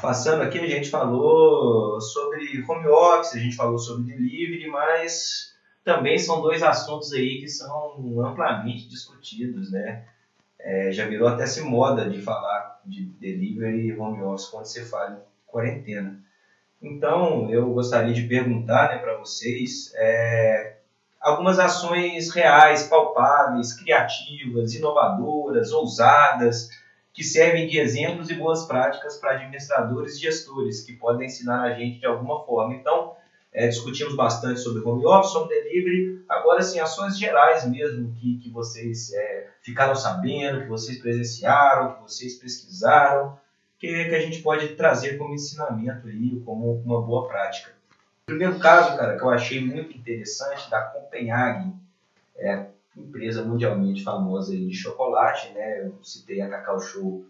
Passando 0.03 0.43
aqui, 0.43 0.59
a 0.59 0.67
gente 0.67 0.91
falou 0.91 2.01
sobre 2.01 2.63
home 2.69 2.87
office, 2.87 3.35
a 3.35 3.39
gente 3.39 3.57
falou 3.57 3.79
sobre 3.79 4.13
delivery, 4.13 4.67
mas 4.69 5.55
também 5.83 6.19
são 6.19 6.43
dois 6.43 6.63
assuntos 6.63 7.13
aí 7.13 7.41
que 7.41 7.49
são 7.49 8.21
amplamente 8.27 8.89
discutidos, 8.89 9.71
né? 9.71 10.05
É, 10.59 10.91
já 10.91 11.07
virou 11.07 11.29
até 11.29 11.47
se 11.47 11.63
moda 11.63 12.11
de 12.11 12.21
falar 12.21 12.81
de 12.85 13.05
delivery 13.05 13.87
e 13.87 13.97
home 13.97 14.21
office 14.23 14.49
quando 14.49 14.65
você 14.67 14.85
fala 14.85 15.13
em 15.13 15.19
quarentena. 15.47 16.21
Então, 16.83 17.49
eu 17.49 17.71
gostaria 17.73 18.13
de 18.13 18.25
perguntar 18.25 18.89
né, 18.89 18.99
para 18.99 19.17
vocês 19.17 19.93
é, 19.95 20.77
algumas 21.21 21.59
ações 21.59 22.31
reais, 22.31 22.83
palpáveis, 22.83 23.73
criativas, 23.73 24.75
inovadoras, 24.75 25.73
ousadas, 25.73 26.69
que 27.17 27.25
servem 27.25 27.67
de 27.67 27.79
exemplos 27.79 28.29
e 28.29 28.35
boas 28.35 28.67
práticas 28.67 29.17
para 29.17 29.37
administradores 29.37 30.17
e 30.17 30.21
gestores, 30.21 30.83
que 30.83 30.93
podem 30.93 31.27
ensinar 31.27 31.63
a 31.63 31.73
gente 31.73 31.99
de 31.99 32.05
alguma 32.05 32.45
forma. 32.45 32.75
Então, 32.75 33.15
é, 33.55 33.67
discutimos 33.67 34.15
bastante 34.15 34.61
sobre 34.61 34.83
home 34.87 35.07
office, 35.07 35.33
sobre 35.33 35.55
delivery. 35.55 36.23
Agora, 36.29 36.61
sim, 36.61 36.79
ações 36.79 37.19
gerais 37.19 37.67
mesmo 37.67 38.13
que, 38.21 38.37
que 38.37 38.51
vocês 38.51 39.15
é, 39.15 39.47
ficaram 39.63 39.95
sabendo, 39.95 40.61
que 40.61 40.69
vocês 40.69 40.99
presenciaram, 40.99 41.95
que 41.95 42.03
vocês 42.03 42.35
pesquisaram, 42.35 43.39
que, 43.79 43.87
que 43.87 44.15
a 44.15 44.21
gente 44.21 44.43
pode 44.43 44.69
trazer 44.75 45.17
como 45.17 45.33
ensinamento 45.33 46.09
aí, 46.09 46.43
como 46.45 46.83
uma 46.85 47.01
boa 47.01 47.27
prática. 47.27 47.71
O 48.25 48.27
primeiro 48.27 48.59
caso, 48.59 48.95
cara, 48.95 49.17
que 49.17 49.23
eu 49.23 49.31
achei 49.31 49.65
muito 49.65 49.97
interessante, 49.97 50.69
da 50.69 50.83
Copenhagen, 50.83 51.73
é, 52.37 52.67
empresa 52.97 53.45
mundialmente 53.45 54.03
famosa 54.03 54.57
de 54.57 54.73
chocolate, 54.73 55.53
né? 55.53 55.87
Eu 55.87 55.99
citei 56.03 56.41
a 56.41 56.49
Cacau 56.49 56.81
Show 56.81 57.25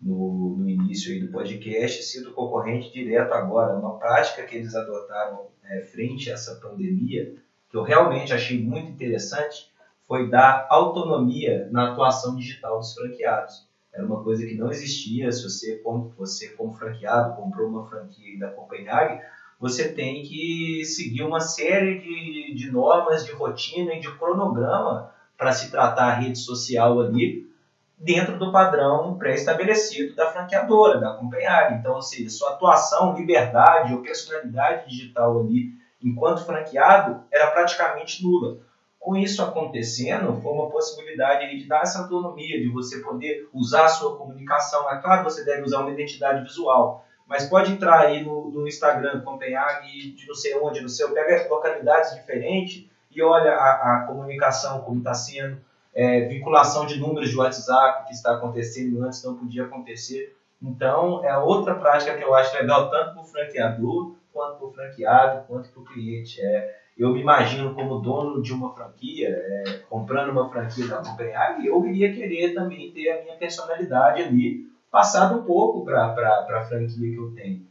no, 0.00 0.56
no 0.56 0.68
início 0.68 1.18
do 1.20 1.32
podcast, 1.32 2.02
sido 2.02 2.32
concorrente 2.32 2.92
direto 2.92 3.32
agora, 3.32 3.76
uma 3.76 3.98
prática 3.98 4.44
que 4.44 4.56
eles 4.56 4.74
adotaram 4.74 5.46
é, 5.64 5.80
frente 5.82 6.30
a 6.30 6.34
essa 6.34 6.54
pandemia, 6.56 7.34
que 7.68 7.76
eu 7.76 7.82
realmente 7.82 8.32
achei 8.32 8.62
muito 8.62 8.90
interessante, 8.90 9.70
foi 10.06 10.30
dar 10.30 10.66
autonomia 10.70 11.68
na 11.70 11.90
atuação 11.90 12.34
digital 12.36 12.78
dos 12.78 12.94
franqueados. 12.94 13.68
Era 13.92 14.06
uma 14.06 14.22
coisa 14.22 14.46
que 14.46 14.54
não 14.54 14.70
existia. 14.70 15.30
Se 15.32 15.42
você, 15.42 15.76
como, 15.78 16.12
você 16.16 16.48
como 16.50 16.72
franqueado, 16.72 17.34
comprou 17.34 17.68
uma 17.68 17.86
franquia 17.86 18.38
da 18.38 18.48
Copenhague, 18.48 19.20
você 19.58 19.92
tem 19.92 20.22
que 20.22 20.84
seguir 20.84 21.22
uma 21.22 21.40
série 21.40 21.98
de, 21.98 22.54
de 22.54 22.70
normas, 22.70 23.24
de 23.24 23.32
rotina 23.32 23.94
e 23.94 24.00
de 24.00 24.10
cronograma 24.16 25.12
para 25.36 25.52
se 25.52 25.70
tratar 25.70 26.08
a 26.08 26.14
rede 26.14 26.38
social 26.38 27.00
ali 27.00 27.48
dentro 27.96 28.38
do 28.38 28.52
padrão 28.52 29.18
pré-estabelecido 29.18 30.14
da 30.14 30.30
franqueadora, 30.30 31.00
da 31.00 31.14
Copenhague. 31.14 31.76
Então, 31.76 31.94
ou 31.94 32.02
seja, 32.02 32.30
sua 32.30 32.50
atuação, 32.50 33.16
liberdade 33.16 33.92
ou 33.92 34.02
personalidade 34.02 34.88
digital 34.88 35.40
ali, 35.40 35.72
enquanto 36.02 36.46
franqueado, 36.46 37.24
era 37.32 37.50
praticamente 37.50 38.22
nula. 38.22 38.58
Com 39.00 39.16
isso 39.16 39.42
acontecendo, 39.42 40.40
foi 40.40 40.52
uma 40.52 40.70
possibilidade 40.70 41.56
de 41.56 41.66
dar 41.66 41.82
essa 41.82 42.02
autonomia, 42.02 42.60
de 42.60 42.68
você 42.68 43.00
poder 43.00 43.48
usar 43.52 43.86
a 43.86 43.88
sua 43.88 44.16
comunicação. 44.16 44.88
É 44.90 45.00
claro, 45.00 45.24
você 45.24 45.44
deve 45.44 45.62
usar 45.62 45.80
uma 45.80 45.90
identidade 45.90 46.42
visual, 46.42 47.04
mas 47.28 47.46
pode 47.46 47.72
entrar 47.72 48.00
aí 48.00 48.24
no, 48.24 48.50
no 48.50 48.66
Instagram 48.66 49.20
Copenhague, 49.20 50.12
de 50.12 50.26
não 50.26 50.34
sei 50.34 50.58
onde, 50.58 50.80
não 50.80 50.88
sei, 50.88 51.06
pega 51.08 51.48
localidades 51.48 52.14
diferentes 52.14 52.88
e 53.10 53.22
olha 53.22 53.52
a, 53.52 53.96
a 53.96 54.06
comunicação 54.06 54.80
como 54.80 54.98
está 54.98 55.12
sendo, 55.12 55.60
é, 55.94 56.22
vinculação 56.22 56.86
de 56.86 56.98
números 56.98 57.30
de 57.30 57.36
WhatsApp 57.36 58.06
que 58.06 58.14
está 58.14 58.34
acontecendo 58.34 59.04
antes 59.04 59.22
não 59.22 59.36
podia 59.36 59.64
acontecer. 59.64 60.36
Então, 60.62 61.24
é 61.24 61.36
outra 61.36 61.74
prática 61.74 62.16
que 62.16 62.24
eu 62.24 62.34
acho 62.34 62.56
legal, 62.56 62.90
tanto 62.90 63.12
para 63.12 63.22
o 63.22 63.24
franqueador, 63.24 64.14
quanto 64.32 64.58
para 64.58 64.66
o 64.66 64.72
franqueado, 64.72 65.46
quanto 65.46 65.68
para 65.68 65.82
o 65.82 65.84
cliente. 65.84 66.40
É, 66.40 66.78
eu 66.96 67.12
me 67.12 67.20
imagino 67.20 67.74
como 67.74 68.00
dono 68.00 68.42
de 68.42 68.52
uma 68.52 68.74
franquia, 68.74 69.28
é, 69.28 69.80
comprando 69.88 70.30
uma 70.30 70.48
franquia 70.48 70.86
da 70.88 70.96
Copenhague, 70.96 71.66
eu 71.66 71.84
iria 71.86 72.12
querer 72.12 72.54
também 72.54 72.90
ter 72.90 73.10
a 73.10 73.22
minha 73.22 73.36
personalidade 73.36 74.22
ali, 74.22 74.67
passado 74.90 75.38
um 75.38 75.44
pouco 75.44 75.84
para 75.84 76.06
a 76.06 76.64
franquia 76.66 77.10
que 77.10 77.16
eu 77.16 77.32
tenho. 77.32 77.66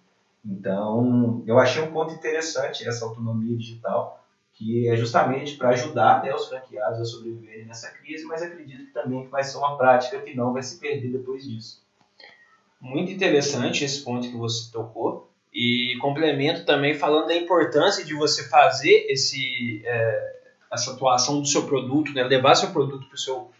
Então, 0.45 1.43
eu 1.45 1.59
achei 1.59 1.81
um 1.81 1.91
ponto 1.91 2.13
interessante 2.13 2.87
essa 2.87 3.05
autonomia 3.05 3.57
digital, 3.57 4.23
que 4.53 4.87
é 4.87 4.95
justamente 4.95 5.55
para 5.55 5.69
ajudar 5.69 6.23
né, 6.23 6.33
os 6.33 6.47
franqueados 6.47 6.99
a 6.99 7.05
sobreviverem 7.05 7.65
nessa 7.65 7.91
crise, 7.91 8.25
mas 8.25 8.41
acredito 8.41 8.85
que 8.85 8.93
também 8.93 9.27
vai 9.27 9.43
ser 9.43 9.57
uma 9.57 9.77
prática 9.77 10.19
que 10.19 10.35
não 10.35 10.53
vai 10.53 10.63
se 10.63 10.79
perder 10.79 11.11
depois 11.11 11.43
disso. 11.43 11.85
Muito 12.79 13.11
interessante 13.11 13.83
esse 13.83 14.03
ponto 14.03 14.29
que 14.29 14.37
você 14.37 14.71
tocou. 14.71 15.27
E 15.53 15.97
complemento 15.99 16.65
também 16.65 16.93
falando 16.93 17.27
da 17.27 17.35
importância 17.35 18.05
de 18.05 18.13
você 18.13 18.47
fazer 18.47 19.07
esse, 19.09 19.81
é, 19.85 20.35
essa 20.71 20.91
atuação 20.91 21.41
do 21.41 21.47
seu 21.47 21.65
produto, 21.65 22.13
né? 22.13 22.23
levar 22.23 22.55
seu 22.55 22.69
produto 22.69 23.07
para 23.07 23.15
o 23.15 23.17
seu, 23.17 23.51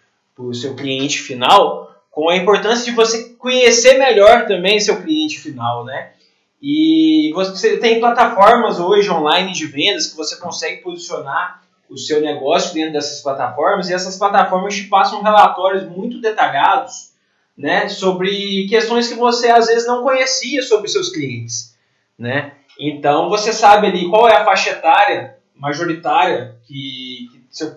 seu 0.54 0.76
cliente 0.76 1.20
final, 1.20 1.97
com 2.18 2.30
a 2.30 2.36
importância 2.36 2.84
de 2.84 2.96
você 2.96 3.36
conhecer 3.38 4.00
melhor 4.00 4.48
também 4.48 4.80
seu 4.80 5.00
cliente 5.04 5.38
final, 5.38 5.86
né? 5.86 6.14
E 6.60 7.32
você 7.36 7.78
tem 7.78 8.00
plataformas 8.00 8.80
hoje 8.80 9.08
online 9.12 9.54
de 9.54 9.68
vendas 9.68 10.08
que 10.08 10.18
você 10.18 10.36
consegue 10.38 10.82
posicionar 10.82 11.62
o 11.88 11.96
seu 11.96 12.20
negócio 12.20 12.74
dentro 12.74 12.94
dessas 12.94 13.22
plataformas 13.22 13.88
e 13.88 13.94
essas 13.94 14.18
plataformas 14.18 14.74
te 14.74 14.86
passam 14.86 15.22
relatórios 15.22 15.88
muito 15.88 16.20
detalhados 16.20 17.12
né, 17.56 17.88
sobre 17.88 18.66
questões 18.68 19.08
que 19.08 19.14
você 19.14 19.52
às 19.52 19.68
vezes 19.68 19.86
não 19.86 20.02
conhecia 20.02 20.64
sobre 20.64 20.88
seus 20.88 21.12
clientes. 21.12 21.78
Né? 22.18 22.54
Então 22.80 23.30
você 23.30 23.54
sabe 23.54 23.86
ali 23.86 24.10
qual 24.10 24.28
é 24.28 24.38
a 24.38 24.44
faixa 24.44 24.72
etária 24.72 25.38
majoritária 25.56 26.56
que, 26.66 27.30
que 27.32 27.44
seu, 27.52 27.76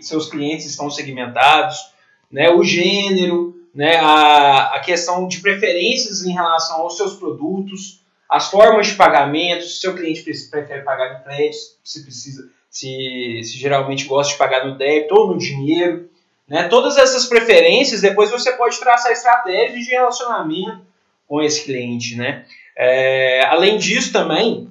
seus 0.00 0.30
clientes 0.30 0.66
estão 0.66 0.88
segmentados, 0.88 1.90
né, 2.30 2.50
o 2.50 2.62
gênero, 2.62 3.59
né, 3.74 3.96
a, 3.96 4.76
a 4.76 4.80
questão 4.80 5.26
de 5.28 5.40
preferências 5.40 6.24
em 6.24 6.32
relação 6.32 6.80
aos 6.80 6.96
seus 6.96 7.14
produtos, 7.14 8.00
as 8.28 8.48
formas 8.48 8.88
de 8.88 8.94
pagamento, 8.94 9.64
se 9.64 9.80
seu 9.80 9.94
cliente 9.94 10.22
prefere 10.22 10.82
pagar 10.82 11.18
no 11.18 11.24
crédito, 11.24 11.58
se 11.82 12.02
precisa, 12.04 12.48
se, 12.70 13.40
se 13.42 13.58
geralmente 13.58 14.04
gosta 14.04 14.32
de 14.32 14.38
pagar 14.38 14.66
no 14.66 14.78
débito 14.78 15.14
ou 15.14 15.32
no 15.32 15.38
dinheiro. 15.38 16.08
Né? 16.48 16.68
Todas 16.68 16.96
essas 16.96 17.26
preferências, 17.26 18.00
depois 18.00 18.30
você 18.30 18.52
pode 18.52 18.78
traçar 18.78 19.10
estratégias 19.10 19.84
de 19.84 19.90
relacionamento 19.90 20.80
com 21.26 21.42
esse 21.42 21.64
cliente. 21.64 22.16
Né? 22.16 22.44
É, 22.76 23.44
além 23.46 23.78
disso 23.78 24.12
também, 24.12 24.68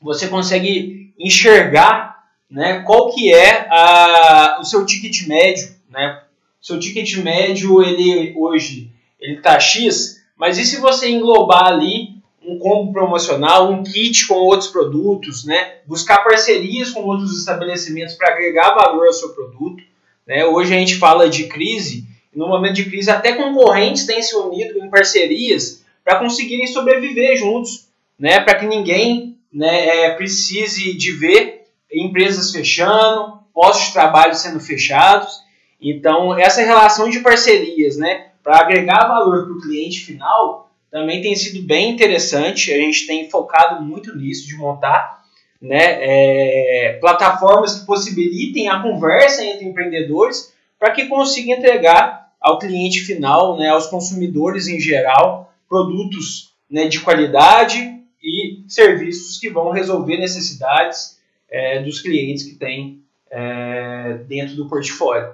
você 0.00 0.28
consegue 0.28 1.12
enxergar 1.18 2.24
né, 2.50 2.82
qual 2.86 3.14
que 3.14 3.32
é 3.32 3.66
a, 3.70 4.58
o 4.60 4.64
seu 4.64 4.84
ticket 4.86 5.26
médio. 5.26 5.74
Né? 5.90 6.22
Seu 6.64 6.80
ticket 6.80 7.18
médio, 7.18 7.82
ele 7.82 8.32
hoje, 8.34 8.90
ele 9.20 9.36
está 9.36 9.60
X, 9.60 10.22
mas 10.34 10.56
e 10.56 10.64
se 10.64 10.78
você 10.78 11.10
englobar 11.10 11.66
ali 11.66 12.14
um 12.42 12.58
combo 12.58 12.90
promocional, 12.90 13.70
um 13.70 13.82
kit 13.82 14.26
com 14.26 14.36
outros 14.36 14.70
produtos, 14.70 15.44
né? 15.44 15.80
buscar 15.86 16.24
parcerias 16.24 16.88
com 16.88 17.02
outros 17.02 17.38
estabelecimentos 17.38 18.14
para 18.14 18.32
agregar 18.32 18.74
valor 18.74 19.08
ao 19.08 19.12
seu 19.12 19.34
produto. 19.34 19.84
Né? 20.26 20.46
Hoje 20.46 20.74
a 20.74 20.78
gente 20.78 20.96
fala 20.96 21.28
de 21.28 21.48
crise, 21.48 22.06
e 22.34 22.38
no 22.38 22.48
momento 22.48 22.76
de 22.76 22.86
crise 22.86 23.10
até 23.10 23.34
concorrentes 23.34 24.06
têm 24.06 24.22
se 24.22 24.34
unido 24.34 24.82
em 24.82 24.88
parcerias 24.88 25.84
para 26.02 26.18
conseguirem 26.18 26.66
sobreviver 26.66 27.36
juntos, 27.36 27.88
né? 28.18 28.40
para 28.40 28.54
que 28.54 28.64
ninguém 28.64 29.36
né, 29.52 30.06
é, 30.06 30.10
precise 30.14 30.96
de 30.96 31.12
ver 31.12 31.66
empresas 31.92 32.50
fechando, 32.50 33.38
postos 33.52 33.88
de 33.88 33.92
trabalho 33.92 34.34
sendo 34.34 34.60
fechados. 34.60 35.43
Então, 35.80 36.38
essa 36.38 36.62
relação 36.62 37.08
de 37.08 37.20
parcerias 37.20 37.96
né, 37.96 38.28
para 38.42 38.60
agregar 38.60 39.08
valor 39.08 39.44
para 39.44 39.52
o 39.52 39.60
cliente 39.60 40.00
final 40.00 40.70
também 40.90 41.20
tem 41.20 41.34
sido 41.34 41.66
bem 41.66 41.90
interessante. 41.90 42.72
A 42.72 42.76
gente 42.76 43.06
tem 43.06 43.28
focado 43.28 43.82
muito 43.82 44.16
nisso, 44.16 44.46
de 44.46 44.56
montar 44.56 45.24
né, 45.60 45.98
é, 46.00 46.98
plataformas 47.00 47.80
que 47.80 47.86
possibilitem 47.86 48.68
a 48.68 48.80
conversa 48.80 49.44
entre 49.44 49.64
empreendedores 49.64 50.52
para 50.78 50.92
que 50.92 51.06
consiga 51.06 51.52
entregar 51.52 52.30
ao 52.40 52.58
cliente 52.58 53.00
final, 53.00 53.56
né, 53.56 53.70
aos 53.70 53.86
consumidores 53.86 54.68
em 54.68 54.78
geral, 54.78 55.52
produtos 55.68 56.52
né, 56.70 56.86
de 56.86 57.00
qualidade 57.00 58.00
e 58.22 58.62
serviços 58.68 59.38
que 59.38 59.48
vão 59.48 59.70
resolver 59.70 60.18
necessidades 60.18 61.18
é, 61.50 61.82
dos 61.82 62.00
clientes 62.00 62.44
que 62.44 62.54
têm 62.54 63.02
é, 63.30 64.18
dentro 64.28 64.54
do 64.56 64.68
portfólio. 64.68 65.32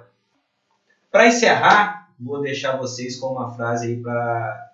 Para 1.11 1.27
encerrar, 1.27 2.13
vou 2.17 2.41
deixar 2.41 2.77
vocês 2.77 3.19
com 3.19 3.33
uma 3.33 3.53
frase 3.53 3.87
aí 3.87 4.01
para 4.01 4.71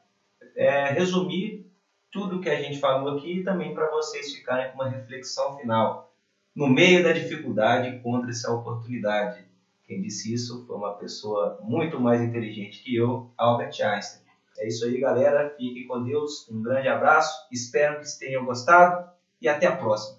é, 0.56 0.92
resumir 0.92 1.66
tudo 2.12 2.40
que 2.40 2.50
a 2.50 2.62
gente 2.62 2.80
falou 2.80 3.18
aqui 3.18 3.40
e 3.40 3.44
também 3.44 3.74
para 3.74 3.90
vocês 3.90 4.34
ficarem 4.34 4.72
com 4.72 4.76
uma 4.76 4.90
reflexão 4.90 5.58
final. 5.58 6.14
No 6.56 6.68
meio 6.68 7.04
da 7.04 7.12
dificuldade, 7.12 7.90
encontre-se 7.90 8.48
a 8.48 8.54
oportunidade. 8.54 9.46
Quem 9.86 10.00
disse 10.02 10.32
isso 10.32 10.64
foi 10.68 10.76
uma 10.76 10.94
pessoa 10.94 11.60
muito 11.64 12.00
mais 12.00 12.22
inteligente 12.22 12.84
que 12.84 12.96
eu, 12.96 13.32
Albert 13.36 13.82
Einstein. 13.82 14.22
É 14.60 14.68
isso 14.68 14.86
aí, 14.86 15.00
galera. 15.00 15.56
Fiquem 15.58 15.88
com 15.88 16.04
Deus. 16.04 16.48
Um 16.50 16.62
grande 16.62 16.88
abraço. 16.88 17.48
Espero 17.52 18.00
que 18.00 18.20
tenham 18.20 18.46
gostado 18.46 19.10
e 19.42 19.48
até 19.48 19.68
a 19.68 19.76
próxima. 19.76 20.17